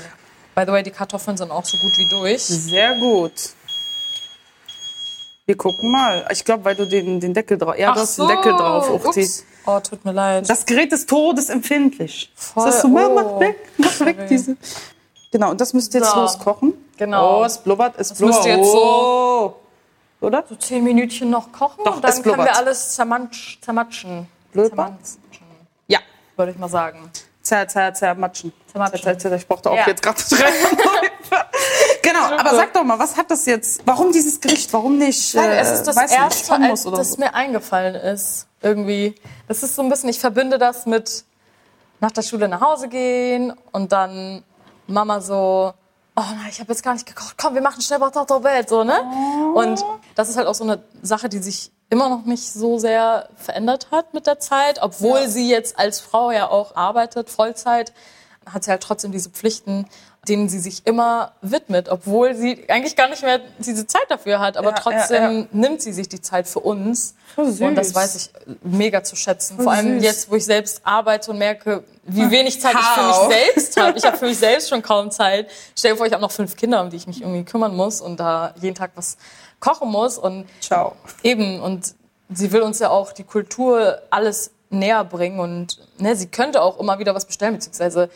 [0.54, 2.42] By the way, die Kartoffeln sind auch so gut wie durch.
[2.42, 3.32] Sehr gut.
[5.46, 6.26] Wir gucken mal.
[6.32, 7.78] Ich glaube, weil du den, den Deckel drauf.
[7.78, 8.90] Ja, du hast den Deckel drauf.
[8.90, 9.28] Uchti.
[9.64, 10.48] Oh, tut mir leid.
[10.50, 12.32] Das Gerät ist todesempfindlich.
[12.34, 12.64] Voll.
[12.64, 13.40] Sagst du, Mama, mach Oh.
[13.40, 14.56] weg, mach weg diese.
[15.30, 16.20] Genau, und das müsst ihr jetzt So.
[16.20, 16.72] loskochen.
[16.96, 17.40] Genau.
[17.40, 18.36] Oh, es blubbert, es Das blubbert.
[18.38, 19.54] müsst ihr jetzt so-
[20.20, 20.24] oh.
[20.26, 20.44] Oder?
[20.48, 24.26] so zehn Minütchen noch kochen Doch, und dann können wir alles zermatsch, zermatschen.
[24.52, 24.70] Blubbert?
[24.76, 25.46] Zermatschen,
[25.86, 25.98] Ja.
[26.36, 27.10] würde ich mal sagen.
[27.46, 28.52] Zer, zer, zermatschen.
[28.72, 29.02] Zermatschen.
[29.04, 29.36] Zer, zer, zer.
[29.36, 29.86] Ich brauchte auch Ja.
[29.86, 30.50] jetzt gerade drei.
[32.02, 33.82] genau, aber sag doch mal, was hat das jetzt?
[33.84, 34.72] Warum dieses Gericht?
[34.72, 35.32] Warum nicht?
[35.32, 37.20] Nein, äh, es ist das nicht, erste, Hummus als das so?
[37.20, 38.48] mir eingefallen ist.
[38.62, 39.14] Irgendwie.
[39.46, 41.24] Das ist so ein bisschen, ich verbinde das mit
[42.00, 44.42] nach der Schule nach Hause gehen und dann
[44.88, 45.72] Mama so,
[46.16, 48.84] oh nein, ich habe jetzt gar nicht gekocht, komm, wir machen schnell Batata Bett, so,
[48.84, 48.98] ne?
[49.54, 53.28] Und das ist halt auch so eine Sache, die sich immer noch nicht so sehr
[53.36, 57.92] verändert hat mit der Zeit, obwohl sie jetzt als Frau ja auch arbeitet, Vollzeit,
[58.50, 59.86] hat sie halt trotzdem diese Pflichten,
[60.28, 64.56] denen sie sich immer widmet, obwohl sie eigentlich gar nicht mehr diese Zeit dafür hat,
[64.56, 65.46] aber Ja, trotzdem ja, ja.
[65.52, 67.14] nimmt sie sich die Zeit für uns.
[67.36, 68.30] Und das weiß ich
[68.62, 69.58] mega zu schätzen.
[69.60, 70.04] Vor allem süß.
[70.04, 73.28] jetzt, wo ich selbst arbeite und merke, wie wenig Zeit ich für How?
[73.28, 73.98] mich selbst habe.
[73.98, 75.50] Ich habe für mich selbst schon kaum Zeit.
[75.76, 78.00] Stell dir vor, ich habe noch fünf Kinder, um die ich mich irgendwie kümmern muss
[78.00, 79.16] und da jeden Tag was
[79.60, 80.16] kochen muss.
[80.18, 80.92] Und Ciao.
[81.22, 81.94] Eben, und
[82.30, 86.80] sie will uns ja auch die Kultur alles näher bringen und ne, sie könnte auch
[86.80, 88.10] immer wieder was bestellen, beziehungsweise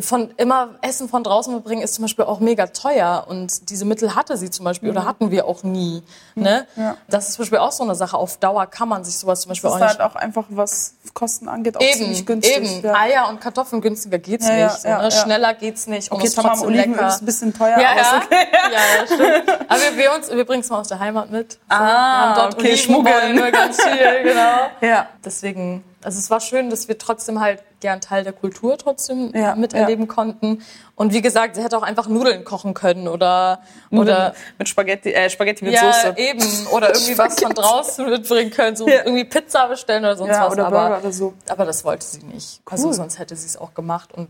[0.00, 4.14] von immer Essen von draußen mitbringen ist zum Beispiel auch mega teuer und diese Mittel
[4.14, 6.02] hatte sie zum Beispiel oder hatten wir auch nie.
[6.34, 6.66] Ne?
[6.76, 6.82] Mhm.
[6.82, 6.96] Ja.
[7.08, 8.16] Das ist zum Beispiel auch so eine Sache.
[8.16, 10.44] Auf Dauer kann man sich sowas zum Beispiel Das auch ist nicht halt auch einfach,
[10.48, 12.56] was Kosten angeht, auch Eben, ziemlich günstig.
[12.56, 12.80] eben.
[12.86, 12.94] Ja.
[12.94, 14.80] Eier und Kartoffeln günstiger geht's Ja, nicht.
[14.80, 15.04] So, ja, ne?
[15.04, 15.10] ja.
[15.10, 16.10] Schneller geht's nicht.
[16.10, 17.08] Und Okay, ist Tamam trotzdem Oliven lecker.
[17.08, 18.00] ist ein bisschen teuer, ja, ja.
[18.00, 18.46] ist okay.
[18.72, 19.60] ja, stimmt.
[19.68, 21.52] Aber wir, wir, uns, wir bringen es mal aus der Heimat mit.
[21.52, 23.52] So, Ah, wir haben dort okay, schmuggeln.
[23.52, 24.70] ganz viel, genau.
[24.80, 25.06] Ja.
[25.22, 29.54] Deswegen, also es war schön, dass wir trotzdem halt gern Teil der Kultur trotzdem Ja,
[29.56, 30.62] miterleben konnten.
[30.94, 33.60] Und wie gesagt, sie hätte auch einfach Nudeln kochen können oder,
[33.90, 36.14] oder mit Spaghetti, äh, Spaghetti mit ja, Soße.
[36.16, 36.66] eben.
[36.72, 38.76] Oder irgendwie was von draußen mitbringen können.
[38.76, 39.04] So Ja.
[39.04, 40.52] irgendwie Pizza bestellen oder sonst Ja, was.
[40.52, 41.34] oder aber, Burger oder so.
[41.48, 42.60] aber das wollte sie nicht.
[42.70, 42.94] Also Cool.
[42.94, 44.12] sonst hätte sie es auch gemacht.
[44.12, 44.28] Und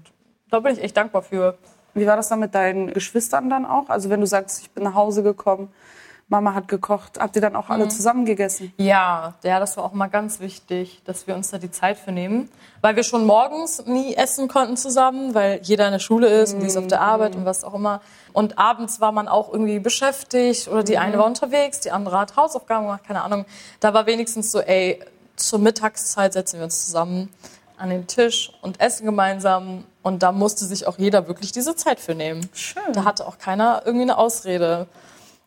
[0.51, 1.59] da bin ich echt dankbar für.
[1.95, 3.91] Wie war das dann mit deinen Geschwistern dann auch?
[3.91, 5.71] Also wenn du sagst, ich bin nach Hause gekommen,
[6.33, 7.75] Mama hat gekocht, habt ihr dann auch Mhm.
[7.75, 8.73] alle zusammen gegessen?
[8.79, 12.11] Ja, ja, das war auch mal ganz wichtig, dass wir uns da die Zeit für
[12.11, 12.49] nehmen.
[12.81, 16.61] Weil wir schon morgens nie essen konnten zusammen, weil jeder in der Schule ist und
[16.61, 18.01] die ist auf der Arbeit und was auch immer.
[18.33, 22.35] Und abends war man auch irgendwie beschäftigt oder die eine war unterwegs, die andere hat
[22.37, 23.45] Hausaufgaben gemacht, keine Ahnung.
[23.81, 25.01] Da war wenigstens so, ey,
[25.37, 27.29] zur Mittagszeit setzen wir uns zusammen
[27.77, 29.85] an den Tisch und essen gemeinsam.
[30.03, 32.49] Und da musste sich auch jeder wirklich diese Zeit für nehmen.
[32.55, 32.83] Schön.
[32.93, 34.87] Da hatte auch keiner irgendwie eine Ausrede.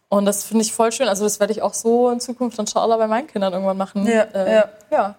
[0.09, 1.07] Und das finde ich voll schön.
[1.07, 4.05] Also das werde ich auch so in Zukunft inshallah bei meinen Kindern irgendwann machen.
[4.07, 4.69] Ja, äh, ja.
[4.91, 5.15] ja.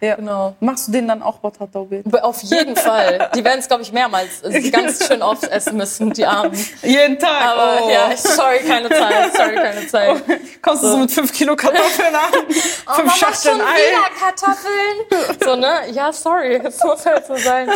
[0.00, 0.16] Ja.
[0.16, 0.54] Genau.
[0.60, 2.04] Machst du denen dann auch Botataubi?
[2.20, 3.30] Auf jeden Fall.
[3.34, 6.52] Die werden es, glaube ich, mehrmals also ganz schön oft essen müssen, die Armen.
[6.82, 7.46] Jeden Tag.
[7.46, 7.90] Aber oh.
[7.90, 9.34] ja, sorry, keine Zeit.
[9.34, 10.22] Sorry, keine Zeit.
[10.60, 12.94] Kommst du so mit fünf Kilo Kartoffeln an?
[12.94, 13.94] fünf Schachteln Ei.
[14.20, 15.38] Kartoffeln.
[15.42, 15.90] So, ne?
[15.92, 16.60] Ja, sorry.
[16.62, 17.68] Es muss halt so sein.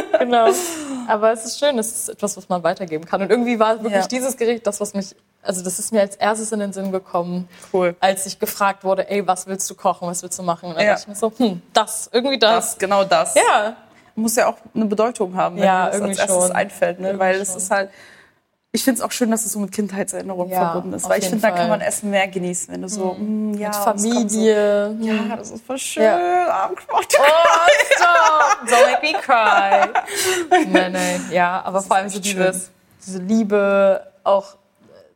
[0.18, 0.48] Genau.
[1.08, 1.78] Aber es ist schön.
[1.78, 3.22] Es ist etwas, was man weitergeben kann.
[3.22, 4.06] Und irgendwie war wirklich Ja.
[4.08, 7.48] dieses Gericht das, was mich, also das ist mir als erstes in den Sinn gekommen.
[7.72, 7.94] Cool.
[8.00, 10.08] Als ich gefragt wurde, ey, was willst du kochen?
[10.08, 10.70] Was willst du machen?
[10.70, 10.92] Und dann Ja.
[10.92, 12.70] dachte ich mir so, hm, das, irgendwie das.
[12.70, 13.34] Das, genau das.
[13.34, 13.76] Ja.
[14.14, 16.52] Muss ja auch eine Bedeutung haben, wenn Ja, das als erstes schon.
[16.52, 16.98] einfällt.
[17.00, 17.08] Ne?
[17.08, 17.90] Irgendwie Weil es ist halt,
[18.76, 21.08] ich finde es auch schön, dass es so mit Kindheitserinnerungen Ja, verbunden ist.
[21.08, 23.76] Weil ich finde, da kann man Essen mehr genießen, wenn du so, mm, ja, Mit
[23.76, 24.94] Familie.
[25.00, 26.02] So, ja, das ist voll schön.
[26.02, 26.64] Ja.
[26.64, 27.16] Abgemacht.
[27.18, 27.24] Oh,
[27.96, 28.68] stop!
[28.68, 29.88] Don't make me cry.
[30.70, 32.70] Nein, nein, ja, aber vor allem so dieses,
[33.04, 34.56] diese Liebe, auch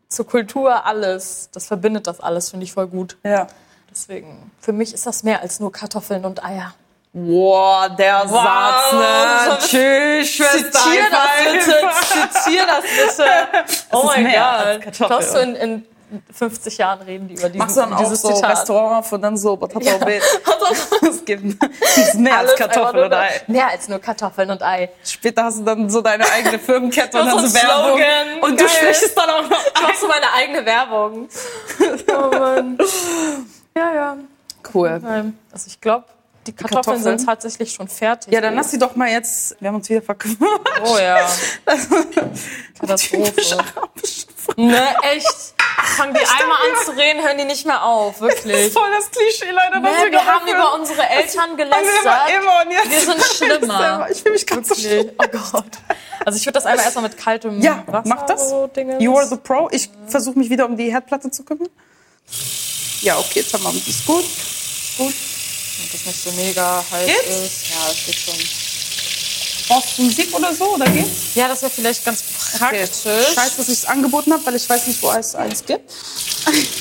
[0.09, 3.19] zur Kultur, alles, das verbindet das alles, finde ich voll gut.
[3.25, 3.47] Ja.
[3.91, 6.75] Deswegen, für mich ist das mehr als nur Kartoffeln und Eier.
[7.13, 9.59] Boah, der Satz, ne?
[9.61, 10.79] Tschüss, Schwester.
[10.79, 11.81] Zitier das bitte,
[12.45, 13.31] zitier das bitte.
[13.93, 14.33] Oh mein
[14.85, 15.09] Gott.
[15.09, 15.87] Glaubst du, in, in
[16.33, 18.51] 50 Jahren reden die über diesen, Machst du dann auch dieses so Zitat?
[18.59, 20.21] Restaurant von dann so Botataubi?
[21.09, 23.41] es gibt es ist mehr als Alles Kartoffeln oder Ei.
[23.49, 24.91] Mehr als nur Kartoffeln und Ei.
[25.05, 27.99] Später hast du dann so deine eigene Firmenkette und So dann ein so Werbung.
[27.99, 28.41] Slogan.
[28.43, 31.29] Und du sprichst dann auch noch Ich mach so meine eigene Werbung.
[32.09, 32.79] Oh Mann.
[33.77, 34.17] Ja, ja.
[34.75, 35.01] Cool.
[35.53, 36.05] Also ich glaube,
[36.47, 37.19] die Kartoffeln, Kartoffeln?
[37.19, 38.33] sind tatsächlich schon fertig.
[38.33, 39.57] Ja, dann lass sie doch mal jetzt.
[39.61, 40.61] Wir haben uns wieder verkümmert.
[40.85, 41.29] Oh ja.
[42.81, 43.59] Katastrophe.
[44.57, 45.55] Ne, echt.
[45.97, 48.19] Fangen die einmal an zu reden, hören die nicht mehr auf.
[48.19, 48.73] Das ist Wirklich.
[48.73, 49.81] voll das Klischee, leider.
[49.81, 51.85] Ne, wir haben über unsere Eltern gelästert.
[52.05, 53.23] immer, immer jetzt Wir sind
[53.61, 54.07] schlimmer.
[54.11, 55.11] Ich fühle mich ganz so schlimm.
[55.19, 55.67] Oh Gott.
[56.25, 58.51] Also ich würde das einmal erstmal mit kaltem Ja, Wasser mach das.
[58.51, 58.69] so.
[58.99, 59.69] You are the pro.
[59.73, 61.69] Ich versuche mich wieder um die Herdplatte zu kümmern.
[63.03, 64.25] Ja, okay, tamam, die ist gut.
[64.99, 65.15] Gut.
[65.79, 67.37] Und das nicht so mega heiß Geht's?
[67.37, 67.71] ist.
[67.71, 68.35] Ja, das geht schon.
[69.69, 71.35] Brauchst du Musik oder so, oder geht's?
[71.35, 72.59] Ja, das wäre vielleicht ganz Okay.
[72.59, 73.35] praktisch.
[73.35, 75.93] Scheiße, dass ich es angeboten habe, weil ich weiß nicht, wo es eins gibt.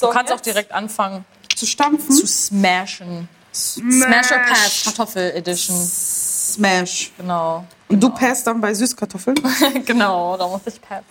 [0.00, 2.10] Du kannst auch direkt anfangen Zu stampfen.
[2.14, 3.28] zu smashen.
[3.52, 5.76] Smash or Pass Kartoffel Edition.
[5.86, 7.10] Smash.
[7.18, 7.66] Genau.
[7.88, 9.36] Und du passt dann bei Süßkartoffeln.
[9.84, 11.04] genau, da muss ich passen.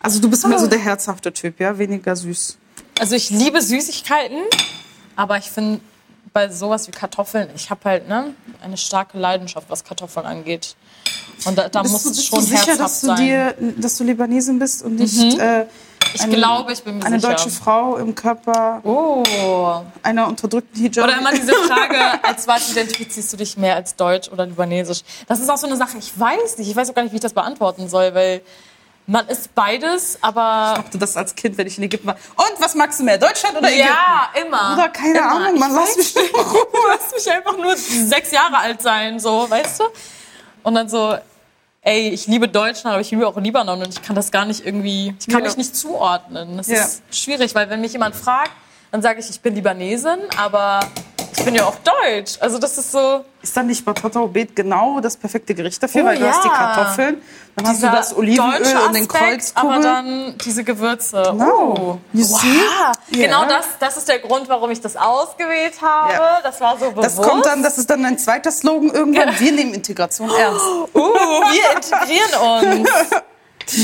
[0.00, 1.76] Also du bist mehr so der herzhafte Typ, ja?
[1.78, 2.56] Weniger süß.
[3.00, 4.38] Also ich liebe Süßigkeiten,
[5.16, 5.80] aber ich finde
[6.32, 10.74] bei sowas wie Kartoffeln, ich habe halt ne, eine starke Leidenschaft, was Kartoffeln angeht.
[11.44, 13.16] Und da, da muss bist du, es schon du sicher, dass du sein.
[13.16, 13.20] Mhm.
[13.20, 15.66] dir, dass du Libanesin bist und nicht äh,
[16.14, 17.32] Ich glaube, ich bin mir Eine sicher.
[17.34, 19.22] deutsche Frau im Körper Oh.
[20.02, 21.04] einer unterdrückten Hijab.
[21.08, 25.02] Oder immer diese Frage, als was identifizierst du dich mehr als deutsch oder libanesisch?
[25.28, 27.16] Das ist auch so eine Sache, ich weiß nicht, ich weiß auch gar nicht, wie
[27.16, 28.40] ich das beantworten soll, weil
[29.06, 32.16] man ist beides, aber du das als Kind, wenn ich in Ägypten war.
[32.36, 33.88] Und was magst du mehr, Deutschland oder Ägypten?
[33.88, 34.72] ja, immer.
[34.74, 35.32] Oder keine immer.
[35.32, 36.66] Ahnung, man Ich lass mich warum.
[36.88, 39.84] Lass mich einfach nur sechs Jahre alt sein, so, weißt du?
[40.62, 41.16] Und dann so,
[41.82, 44.64] ey, ich liebe Deutschland, aber ich liebe auch Libanon und ich kann das gar nicht
[44.64, 45.46] irgendwie, ich kann Ja.
[45.48, 46.56] mich nicht zuordnen.
[46.56, 46.76] Das Ja.
[46.84, 48.52] ist schwierig, weil wenn mich jemand fragt,
[48.90, 50.80] dann sage ich, ich bin Libanesin, aber
[51.36, 52.36] ich bin ja auch deutsch.
[52.40, 56.02] Also das ist so, Ist dann nicht Batata Beet genau das perfekte Gericht dafür?
[56.02, 56.54] Oh, weil du hast die ja.
[56.54, 57.22] Kartoffeln,
[57.56, 59.82] dann hast du dieser das Olivenöl deutsche und den Aspekt, aber Kreuzkugel.
[59.82, 61.22] dann diese Gewürze.
[61.30, 61.74] Genau.
[61.76, 61.98] Oh.
[62.12, 62.40] You Wow.
[62.40, 62.60] see?
[63.22, 63.48] Genau Ja.
[63.48, 66.12] das, das ist der Grund, warum ich das ausgewählt habe.
[66.12, 66.40] Ja.
[66.42, 67.18] Das war so bewusst.
[67.18, 69.38] Das kommt dann, das ist dann ein zweiter Slogan irgendwann.
[69.38, 70.64] Wir nehmen Integration ernst.
[70.94, 72.90] Uh, wir integrieren uns.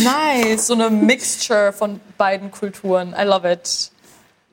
[0.05, 3.15] Nice, so eine Mixture von beiden Kulturen.
[3.19, 3.91] I love it.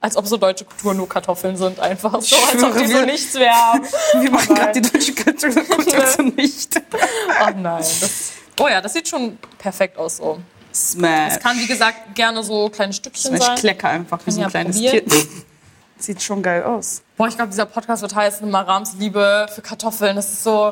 [0.07, 3.35] Als ob so deutsche Kulturen nur Kartoffeln sind, einfach so, als ob die so nichts
[3.35, 3.85] wären.
[4.21, 6.81] Wir machen gerade die deutsche Kultur Kultur zu nicht.
[7.41, 7.79] Oh nein.
[7.79, 10.39] Das, oh ja, das sieht schon perfekt aus so.
[10.73, 11.39] Smash.
[11.39, 13.57] Kann, wie gesagt, gerne so kleine Stückchen Smash sein.
[13.57, 15.09] klecker einfach wie so ein ja kleines probieren.
[15.09, 15.27] Tier.
[15.97, 17.01] Sieht schon geil aus.
[17.17, 20.15] Boah, ich glaube, dieser Podcast wird heißen Marams Liebe für Kartoffeln.
[20.15, 20.71] Das ist so.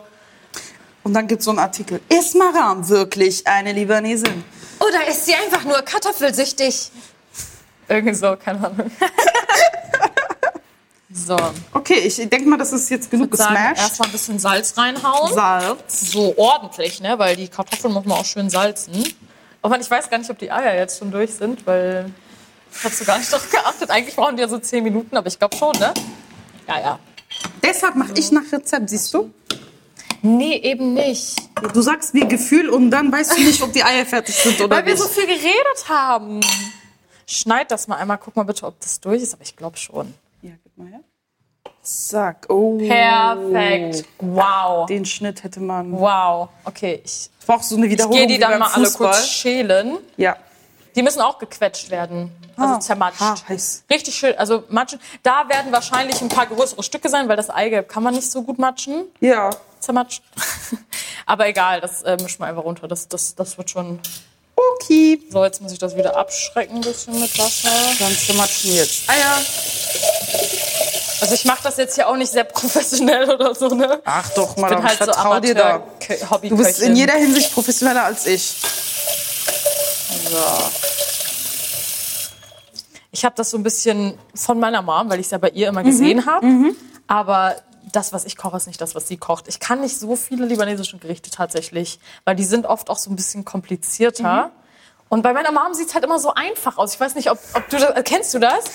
[1.04, 2.00] Und dann gibt es so einen Artikel.
[2.08, 4.45] Ist Maram wirklich eine Libanesin?
[4.80, 6.89] Oder ist sie einfach nur kartoffelsüchtig?
[7.88, 8.89] Irgendwie so, keine Ahnung.
[11.13, 11.38] so.
[11.74, 13.82] Okay, ich denke mal, das ist jetzt genug gesmashed.
[13.82, 15.34] erstmal ein bisschen Salz reinhauen.
[15.34, 16.12] Salz.
[16.12, 17.17] So ordentlich, ne?
[17.19, 19.04] Weil die Kartoffeln muss man auch schön salzen.
[19.62, 22.12] Aber ich weiß gar nicht, ob die Eier jetzt schon durch sind, weil
[22.76, 23.89] ich habe so gar nicht darauf geachtet.
[23.89, 25.93] Eigentlich brauchen die ja so 10 Minuten, aber ich glaube schon, ne?
[26.67, 27.00] Ja, ja.
[27.63, 29.32] Deshalb mache ich nach Rezept, siehst du?
[30.21, 31.36] Nee, eben nicht.
[31.74, 34.78] Du sagst mir Gefühl und dann weißt du nicht, ob die Eier fertig sind oder
[34.78, 35.04] Weil wir nicht.
[35.04, 36.39] so viel geredet haben.
[37.27, 38.17] Schneid das mal einmal.
[38.17, 39.33] Guck mal bitte, ob das durch ist.
[39.33, 40.13] Aber ich glaube schon.
[40.41, 40.99] ja, gib mal her.
[41.81, 42.47] Zack.
[42.49, 42.77] Oh.
[42.79, 44.05] Perfekt.
[44.19, 44.85] Wow.
[44.88, 45.91] Den Schnitt hätte man.
[45.91, 46.49] Wow.
[46.63, 49.11] Okay, ich Ich brauche so eine gehe Wiederholung die wie dann beim mal alle Fußball.
[49.11, 49.97] kurz schälen.
[50.17, 50.35] Ja.
[50.95, 52.31] Die müssen auch gequetscht werden.
[52.57, 53.21] Also Ah, zermatscht.
[53.21, 53.83] ah, heiß.
[53.89, 54.35] Richtig schön.
[54.38, 54.99] Also matschen.
[55.23, 58.43] Da werden wahrscheinlich ein paar größere Stücke sein, weil das Eigelb kann man nicht so
[58.43, 59.05] gut matschen.
[59.19, 59.49] Ja.
[59.79, 60.23] Zermatschen.
[61.25, 62.88] Aber egal, das äh, mischen wir einfach runter.
[62.88, 63.99] Das, das, das wird schon.
[64.56, 65.20] Okay.
[65.30, 67.70] So, jetzt muss ich das wieder abschrecken ein bisschen mit Wasser.
[68.00, 69.38] Dann zermatschen wir jetzt Eier.
[71.22, 74.02] Also ich mache das jetzt hier auch nicht sehr professionell oder so, ne?
[74.06, 75.84] Ach doch, Ich bin halt ich so vertrau dir da.
[76.30, 78.56] Hobby Du bist in jeder Hinsicht professioneller als ich.
[80.30, 80.38] So.
[83.12, 85.70] Ich habe das so ein bisschen von meiner Mom, weil ich es ja bei ihr
[85.70, 86.46] immer gesehen habe.
[87.08, 87.56] Aber
[87.95, 89.47] das, was ich koche, ist nicht das, was sie kocht.
[89.47, 93.15] Ich kann nicht so viele libanesische Gerichte tatsächlich, weil die sind oft auch so ein
[93.15, 94.51] bisschen komplizierter.
[95.10, 96.93] Und bei meiner Mom sieht es halt immer so einfach aus.
[96.93, 98.65] Ich weiß nicht, ob, ob du das, kennst du das?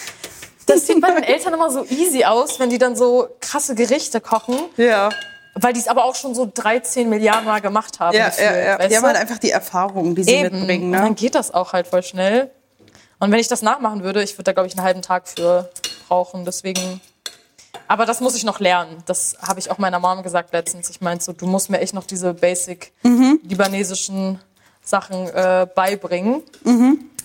[0.66, 4.20] Das sieht bei den Eltern immer so easy aus, wenn die dann so krasse Gerichte
[4.20, 5.09] kochen, Ja.
[5.54, 8.16] weil die es aber auch schon so 13 Milliarden Mal gemacht haben.
[8.16, 8.88] Ja, gefühlt, ja, ja.
[8.88, 10.59] Die haben halt einfach die Erfahrung, die sie Eben.
[10.61, 10.87] mitbringen.
[10.87, 11.14] Und dann Ne?
[11.14, 12.50] geht das auch halt voll schnell.
[13.18, 15.68] Und wenn ich das nachmachen würde, ich würde da, glaube ich, einen halben Tag für
[16.09, 16.44] brauchen.
[16.44, 17.00] Deswegen.
[17.88, 19.02] Aber das muss ich noch lernen.
[19.06, 20.90] Das habe ich auch meiner Mom gesagt letztens.
[20.90, 23.40] Ich meinte so, du musst mir echt noch diese basic Mhm.
[23.42, 24.40] libanesischen
[24.83, 26.42] Sachen äh, beibringen.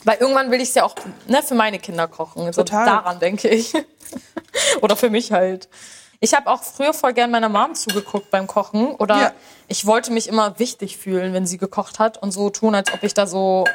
[0.04, 0.96] Weil irgendwann will ich es ja auch
[1.28, 2.52] ne, für meine Kinder kochen.
[2.54, 2.86] So Total.
[2.86, 3.74] daran denke ich.
[4.82, 5.68] Oder für mich halt.
[6.20, 8.88] Ich habe auch früher voll gern meiner Mom zugeguckt beim Kochen.
[8.96, 9.32] Oder Ja.
[9.68, 13.04] ich wollte mich immer wichtig fühlen, wenn sie gekocht hat und so tun, als ob
[13.04, 13.66] ich da so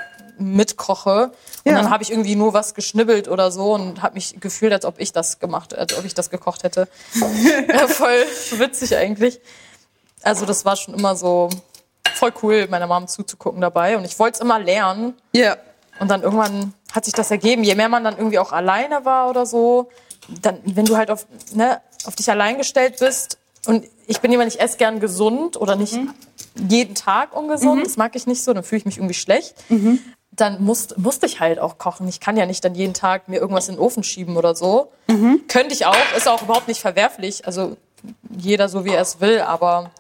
[0.41, 1.33] mitkoche.
[1.65, 1.75] Und Ja.
[1.75, 4.99] dann habe ich irgendwie nur was geschnibbelt oder so und habe mich gefühlt, als ob
[4.99, 6.89] ich das gemacht, als ob ich das gekocht hätte.
[7.69, 8.25] ja, voll
[8.59, 9.41] witzig eigentlich.
[10.23, 11.49] Also das war schon immer so
[12.15, 13.97] voll cool, meiner Mom zuzugucken dabei.
[13.97, 15.15] Und ich wollte es immer lernen.
[15.33, 15.57] Ja.
[15.99, 17.63] Und dann irgendwann hat sich das ergeben.
[17.63, 19.91] Je mehr man dann irgendwie auch alleine war oder so,
[20.43, 23.39] dann, wenn du halt auf, ne, auf dich allein gestellt bist.
[23.67, 25.99] Und ich bin jemand, ich esse gern gesund oder nicht
[26.57, 27.85] jeden Tag ungesund.
[27.85, 28.53] Das mag ich nicht so.
[28.55, 29.55] Dann fühle ich mich irgendwie schlecht.
[30.41, 32.09] Dann musst, musste ich halt auch kochen.
[32.09, 34.91] Ich kann ja nicht dann jeden Tag mir irgendwas in den Ofen schieben oder so.
[35.49, 35.97] Könnte ich auch.
[36.17, 37.47] Ist auch überhaupt nicht verwerflich.
[37.47, 37.77] Also
[38.37, 39.41] jeder so, wie er es will.
[39.41, 39.91] Aber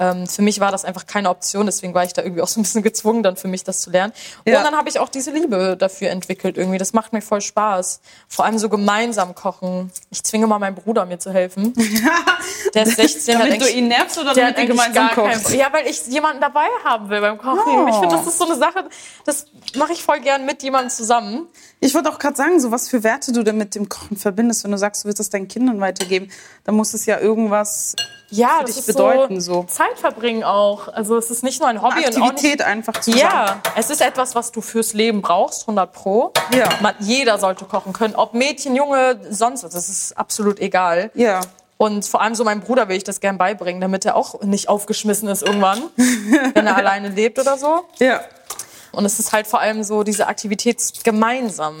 [0.00, 2.60] ähm, für mich war das einfach keine Option, deswegen war ich da irgendwie auch so
[2.60, 4.12] ein bisschen gezwungen, dann für mich das zu lernen.
[4.46, 4.58] Ja.
[4.58, 6.78] Und dann habe ich auch diese Liebe dafür entwickelt irgendwie.
[6.78, 8.00] Das macht mir voll Spaß.
[8.28, 9.90] Vor allem so gemeinsam kochen.
[10.10, 11.72] Ich zwinge mal meinen Bruder, mir zu helfen.
[12.74, 15.50] Der ist 16, hat Damit du ihn nervst oder damit ihr gemeinsam kocht?
[15.50, 17.60] Ja, weil ich jemanden dabei haben will beim Kochen.
[17.66, 17.86] Oh.
[17.88, 18.88] Ich finde, das ist so eine Sache,
[19.24, 21.48] das mache ich voll gern mit jemandem zusammen.
[21.80, 24.64] Ich wollte auch gerade sagen, so was für Werte du denn mit dem Kochen verbindest.
[24.64, 26.30] Wenn du sagst, du willst es deinen Kindern weitergeben,
[26.64, 27.94] dann muss es ja irgendwas
[28.30, 29.40] ja, für dich bedeuten?
[29.40, 30.88] so, So, Zeit verbringen auch.
[30.88, 33.22] Also es ist nicht nur ein Hobby und auch nicht Aktivität einfach zusammen.
[33.22, 36.32] Ja, es ist etwas, was du fürs Leben brauchst, 100 pro.
[36.52, 36.68] Ja.
[36.80, 39.72] Man, jeder sollte kochen können, ob Mädchen, Junge, sonst was.
[39.72, 41.10] Das ist absolut egal.
[41.14, 41.40] Ja.
[41.78, 44.68] Und vor allem so meinem Bruder will ich das gern beibringen, damit er auch nicht
[44.68, 45.82] aufgeschmissen ist irgendwann,
[46.54, 47.84] wenn er alleine lebt oder so.
[47.98, 48.20] Ja.
[48.92, 51.76] Und es ist halt vor allem so diese Aktivität gemeinsam.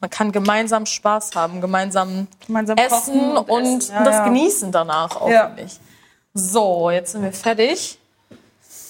[0.00, 3.94] Man kann gemeinsam Spaß haben, gemeinsam, Gemeinsam essen kochen und, und essen.
[3.94, 4.24] Ja, das ja.
[4.24, 5.46] genießen danach auch, Ja.
[5.46, 5.80] finde ich.
[6.38, 7.98] So, jetzt sind wir fertig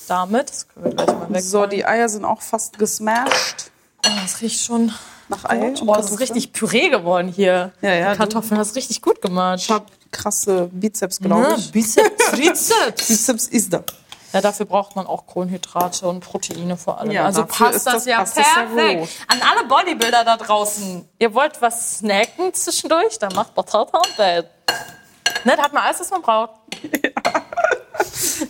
[0.09, 0.51] damit.
[0.51, 1.43] Das können wir gleich mal weg.
[1.43, 3.71] So, die Eier sind auch fast gesmashed.
[4.05, 4.93] Oh, das riecht schon.
[5.29, 7.73] Nach Ei Oh, das ist richtig Püree geworden hier.
[7.83, 9.61] Ja, ja, Die Kartoffeln hast richtig gut gemacht.
[9.61, 11.71] Ich hab krasse Bizeps, glaube Ja, ich.
[11.73, 13.07] Bizeps, Trizeps.
[13.09, 13.83] Bizeps ist da.
[14.33, 17.11] Ja, dafür braucht man auch Kohlenhydrate und Proteine vor allem.
[17.13, 19.01] Ja, also passt das, das- ja passt das ja perfekt.
[19.01, 19.09] gut.
[19.29, 21.09] An alle Bodybuilder da draußen.
[21.21, 23.19] Ihr wollt was snacken zwischendurch?
[23.21, 24.49] Dann macht Batata und Bett.
[25.45, 26.51] Ne, da hat man alles, was man braucht.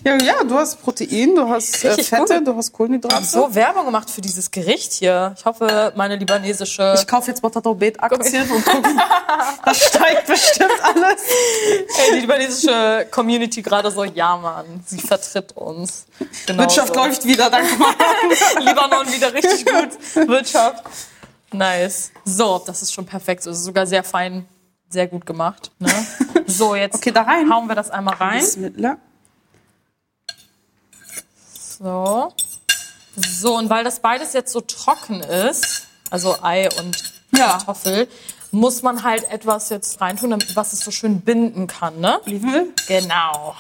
[0.05, 2.47] Ja, ja, du hast Protein, du hast äh, Fette, gut.
[2.47, 3.25] du hast Kohlenhydrate.
[3.25, 5.35] So Werbung gemacht für dieses Gericht hier.
[5.39, 6.95] Ich hoffe, meine libanesische...
[6.99, 8.89] Ich kaufe jetzt Potato Beet Aktien und gucke,
[9.65, 11.23] das steigt bestimmt alles.
[11.99, 16.07] Ey, die libanesische Community gerade so, ja Mann, sie vertritt uns.
[16.47, 17.01] Genau Wirtschaft so.
[17.01, 17.95] läuft wieder, danke mal.
[18.61, 20.29] Libanon wieder richtig gut.
[20.29, 20.85] Wirtschaft.
[21.53, 22.11] Nice.
[22.25, 23.47] So, das ist schon perfekt.
[23.47, 24.47] Das ist sogar sehr fein,
[24.89, 25.71] sehr gut gemacht.
[25.79, 25.91] Ne?
[26.47, 27.51] So, jetzt Okay, da rein.
[27.53, 28.41] hauen wir das einmal rein.
[28.41, 28.99] Bismillah.
[31.79, 32.33] So.
[33.17, 36.97] So, und weil das beides jetzt so trocken ist, also Ei und
[37.35, 37.53] Ja.
[37.59, 38.09] Kartoffel,
[38.53, 42.21] muss man halt etwas jetzt reintun, was es so schön binden kann, ne?
[42.27, 42.73] Olivenöl.
[42.89, 43.55] Genau.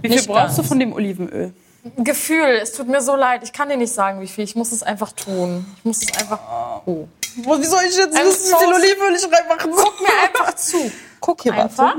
[0.00, 0.68] Wie viel Nicht brauchst du ganz.
[0.68, 1.52] von dem Olivenöl?
[1.96, 3.42] Gefühl, es tut mir so leid.
[3.42, 4.44] Ich kann dir nicht sagen, wie viel.
[4.44, 5.66] Ich muss es einfach tun.
[5.78, 6.38] Ich muss es einfach.
[6.86, 7.08] Oh.
[7.38, 8.74] Wo, wie soll ich jetzt Ein wissen, wie viel.
[8.74, 9.84] Olivenöl ich reinmachen soll?
[9.84, 10.92] Guck mir einfach zu.
[11.20, 11.78] Guck Hier, einfach.
[11.78, 11.98] warte.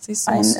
[0.00, 0.56] Siehst du, Ein musst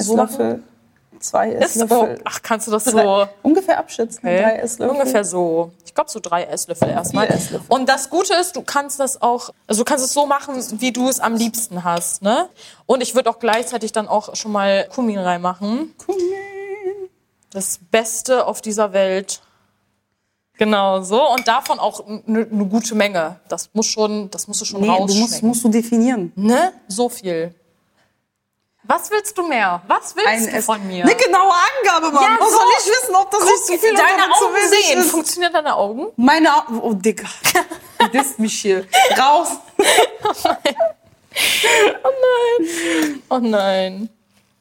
[1.20, 1.50] du machen?
[1.52, 2.20] Esslöffel, zwei Ist, oh, Esslöffel.
[2.24, 3.26] ach, kannst du das so?
[3.42, 4.20] Ungefähr abschätzen.
[4.22, 4.42] Okay.
[4.42, 4.96] Drei Esslöffel.
[4.96, 5.72] Ungefähr so.
[5.84, 7.26] Ich glaube so drei Esslöffel erstmal.
[7.28, 7.66] Esslöffel.
[7.68, 10.92] Und das Gute ist, du kannst das auch, also du kannst es so machen, wie
[10.92, 12.48] du es am liebsten hast, ne?
[12.86, 15.94] Und ich würde auch gleichzeitig dann auch schon mal Kumin reinmachen.
[16.04, 17.08] Kumin.
[17.50, 19.40] Das Beste auf dieser Welt.
[20.58, 21.30] Genau so.
[21.32, 23.40] Und davon auch eine ne gute Menge.
[23.48, 25.20] Das muss schon, das musst du schon Nee, du rausschmecken.
[25.20, 26.32] musst, musst du definieren.
[26.34, 26.72] Ne?
[26.88, 27.54] So viel.
[28.88, 29.82] Was willst du mehr?
[29.88, 31.04] Was willst du Ess- von mir?
[31.04, 32.22] Eine genaue Angabe, Mann.
[32.22, 32.56] Ja, Was so.
[32.58, 34.98] soll ich wissen, ob das nicht zu viel oder Deine zu Augen sehen.
[35.00, 35.10] ist?
[35.10, 36.06] Funktionieren deine Augen?
[36.16, 36.80] Meine Augen.
[36.80, 37.24] Oh, Digga.
[37.98, 38.86] Du disst mich hier.
[39.18, 39.48] Raus.
[43.28, 44.08] Oh nein.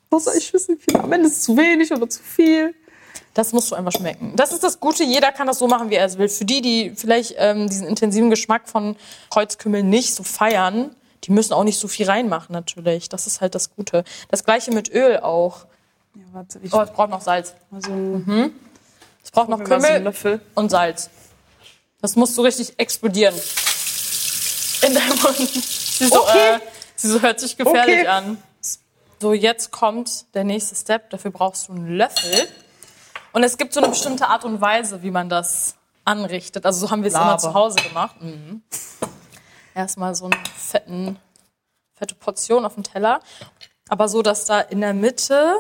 [0.10, 1.00] Was soll ich wissen, wie viel?
[1.02, 2.74] Am Ende ist es zu wenig oder zu viel.
[3.34, 4.34] Das musst du einfach schmecken.
[4.38, 5.04] Das ist das Gute.
[5.04, 6.30] Jeder kann das so machen, wie er es will.
[6.30, 8.96] Für die, die vielleicht ähm, diesen intensiven Geschmack von
[9.30, 13.10] Kreuzkümmel nicht so feiern, die müssen auch nicht so viel reinmachen, natürlich.
[13.10, 14.04] Das ist halt das Gute.
[14.30, 15.66] Das gleiche mit Öl auch.
[16.16, 17.54] Ja, warte, ich Oh, es braucht noch Salz.
[17.72, 18.22] also,
[19.24, 20.42] Es braucht noch Kümmel Löffel.
[20.56, 21.10] und Salz.
[22.02, 23.34] Das muss so richtig explodieren.
[24.86, 25.38] In deinem Mund.
[25.38, 26.56] Sie so, Okay.
[26.56, 26.60] äh,
[26.96, 28.08] sie so hört sich gefährlich Okay.
[28.08, 28.38] an.
[29.20, 31.10] So, jetzt kommt der nächste Step.
[31.10, 32.48] Dafür brauchst du einen Löffel.
[33.34, 36.66] Und es gibt so eine bestimmte Art und Weise, wie man das anrichtet.
[36.66, 38.22] Also so haben wir es immer zu Hause gemacht.
[38.22, 38.62] Mhm.
[39.76, 41.20] Erstmal so eine fetten,
[41.94, 43.20] fette Portion auf dem Teller.
[43.90, 45.56] Aber so, dass da in der Mitte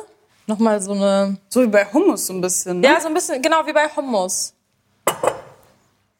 [0.47, 2.79] nochmal so eine so wie bei Hummus so ein bisschen.
[2.79, 2.87] Ne?
[2.87, 4.53] ja, so ein bisschen, genau wie bei Hummus.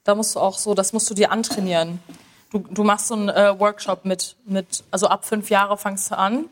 [0.04, 2.00] Da musst du auch so, das musst du dir antrainieren.
[2.52, 6.18] Du, du machst so einen äh, Workshop mit, mit, also ab fünf Jahre fangst du
[6.18, 6.50] an.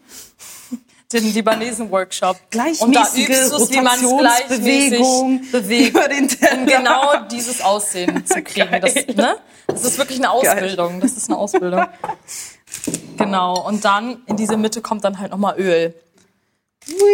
[1.13, 2.37] Den Libanesen-Workshop.
[2.79, 5.89] Und da übst du es, wie man es gleichmäßig bewegt.
[5.89, 6.57] über den Teller.
[6.61, 8.81] Um genau dieses Aussehen zu kriegen.
[8.81, 9.35] Das, ne?
[9.67, 10.99] das ist wirklich eine Ausbildung.
[10.99, 11.85] Das ist eine Ausbildung.
[13.17, 13.65] Genau.
[13.67, 15.93] Und dann in diese Mitte kommt dann halt nochmal Öl.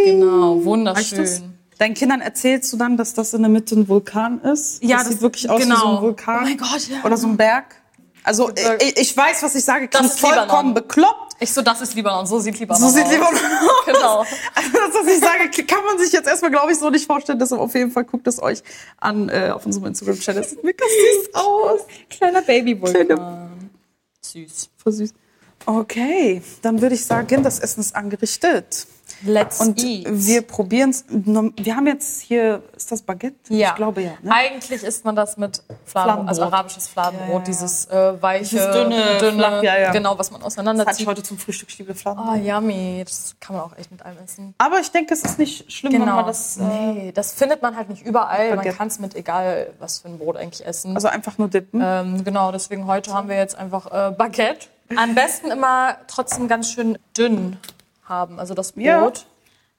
[0.05, 0.65] Genau, Reicht das?
[0.65, 1.53] wunderschön.
[1.77, 4.83] Deinen Kindern erzählst du dann, dass das in der Mitte ein Vulkan ist?
[4.83, 5.79] Ja, das, das- sieht wirklich aus wie genau.
[5.79, 6.37] so ein Vulkan.
[6.39, 7.03] Oh mein Gott, ja.
[7.05, 7.75] Oder so ein Berg.
[8.23, 11.28] Also ich, ich weiß, was ich sage, Das klingt ist vollkommen bekloppt.
[11.41, 13.11] Ich so, das ist Libanon, so sieht Libanon So sieht aus.
[13.11, 13.85] Libanon aus.
[13.85, 14.19] Genau.
[14.55, 17.39] Also das, was ich sage, kann man sich jetzt erstmal, glaube ich, so nicht vorstellen.
[17.39, 18.61] Deshalb auf jeden Fall guckt es euch
[18.97, 20.41] an äh, auf unserem Instagram-Channel.
[20.41, 21.79] Es sieht mega süß aus.
[22.09, 23.05] Kleiner Babywulkan.
[23.05, 23.49] Kleine-
[24.21, 24.69] Süß.
[24.77, 25.13] Voll süß.
[25.65, 28.85] Okay, dann würde ich sagen, das Essen ist angerichtet.
[29.23, 30.05] Let's Und eat.
[30.09, 31.05] wir probieren es.
[31.09, 33.35] Wir haben jetzt hier, ist das Baguette?
[33.53, 33.69] ja.
[33.69, 34.11] Ich glaube ja.
[34.21, 34.31] Ne?
[34.33, 36.27] Eigentlich isst man das mit Fladenbrot, Fladenbrot.
[36.29, 39.91] also arabisches Fladenbrot, Ja, ja, dieses äh, weiche, Dieses dünne, flach, ja, ja.
[39.91, 41.01] genau, was man Das hatte auseinanderzieht.
[41.01, 42.23] ich heute zum Frühstück Stiebelfladen.
[42.27, 43.03] Oh, yummy.
[43.05, 44.53] Das kann man auch echt mit allem essen.
[44.57, 46.57] Aber ich denke, es ist nicht schlimm, wenn man das.
[46.57, 48.49] Äh, nee, das findet man halt nicht überall.
[48.49, 48.77] Man Baguette.
[48.77, 50.95] kann es mit egal was für ein Brot eigentlich essen.
[50.95, 51.81] also einfach nur dippen.
[51.83, 54.67] Ähm, genau, deswegen heute haben wir jetzt einfach äh, Baguette.
[54.95, 57.57] Am besten immer trotzdem ganz schön dünn
[58.09, 58.39] haben.
[58.39, 58.83] Also das Brot.
[58.85, 59.11] Ja.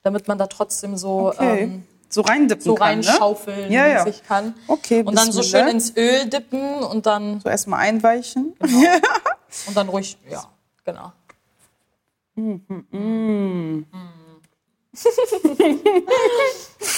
[0.03, 1.63] damit man da trotzdem so, Okay.
[1.65, 3.07] ähm, so reindippen so kann, ne?
[3.07, 4.05] reinschaufeln Ja, ja.
[4.05, 4.55] mäßig kann.
[4.67, 8.55] Okay, Und dann so schön ins Öl dippen und dann, So erstmal einweichen.
[9.67, 10.45] und dann ruhig, ja,
[10.85, 11.13] genau.
[12.35, 13.85] Mm.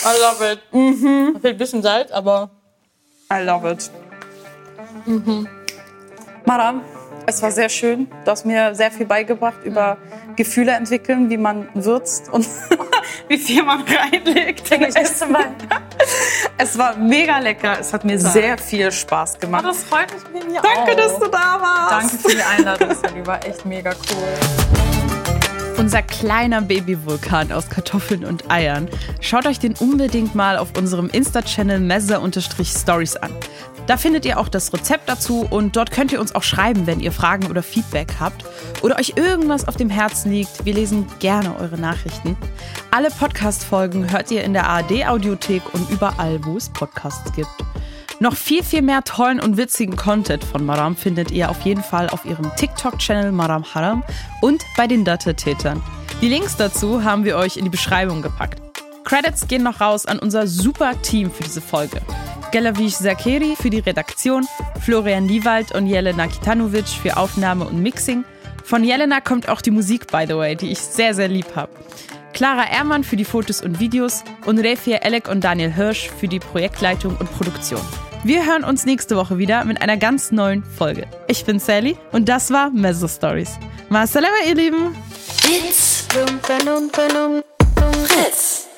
[0.05, 0.61] I love it.
[0.73, 2.51] Da fehlt ein bisschen Salz, aber
[3.33, 3.91] I love it.
[6.45, 6.83] Madame,
[7.27, 8.09] es war sehr schön.
[8.25, 9.99] Du hast mir sehr viel beigebracht über
[10.37, 12.47] Gefühle entwickeln, wie man würzt und
[13.29, 14.71] wie viel man reinlegt.
[14.73, 15.37] in Essen.
[16.59, 17.79] Es war mega lecker.
[17.81, 19.65] Es hat mir sehr viel Spaß gemacht.
[19.65, 20.97] das freut mich mir Danke, auch.
[20.97, 22.13] dass du da warst.
[22.13, 23.27] Danke für die Einladung, Sally.
[23.27, 25.42] War echt mega cool.
[25.93, 28.89] Unser kleiner Babywulkan aus Kartoffeln und Eiern.
[29.21, 33.31] Schaut euch den unbedingt mal auf unserem Insta-Channel messer-stories an.
[33.87, 37.01] Da findet ihr auch das Rezept dazu und dort könnt ihr uns auch schreiben, wenn
[37.01, 38.47] ihr Fragen oder Feedback habt
[38.81, 40.65] oder euch irgendwas auf dem Herzen liegt.
[40.65, 42.39] Wir lesen gerne eure Nachrichten.
[42.91, 47.53] Alle Podcast-Folgen hört ihr in der ARD-Audiothek und überall, wo es Podcasts gibt.
[48.23, 52.09] Noch viel, viel mehr tollen und witzigen Content von Maram findet ihr auf jeden Fall
[52.09, 54.05] auf ihrem TikTok-Channel Maram Haram
[54.41, 55.83] und bei den Datte-Tätern.
[56.21, 58.63] Die Links dazu haben wir euch in die Beschreibung gepackt.
[59.03, 62.01] Credits gehen noch raus an unser super Team für diese Folge.
[62.53, 64.47] Gelavish Zakeri für die Redaktion,
[64.81, 68.25] Florian Liewald und Jelena Kitanovic für Aufnahme und Mixing.
[68.63, 71.73] Von Jelena kommt auch die Musik, by the way, die ich sehr, sehr lieb habe.
[72.35, 76.39] Clara Ehrmann für die Fotos und Videos und Refia Elek und Daniel Hirsch für die
[76.39, 77.83] Projektleitung und Produktion.
[78.25, 81.09] Wir hören uns nächste Woche wieder mit einer ganz neuen Folge.
[81.27, 83.59] Ich bin Sally und das war Mezzo Stories.
[83.89, 84.95] Masalama, ihr Lieben!
[85.43, 86.07] It's
[88.07, 88.69] Fritz.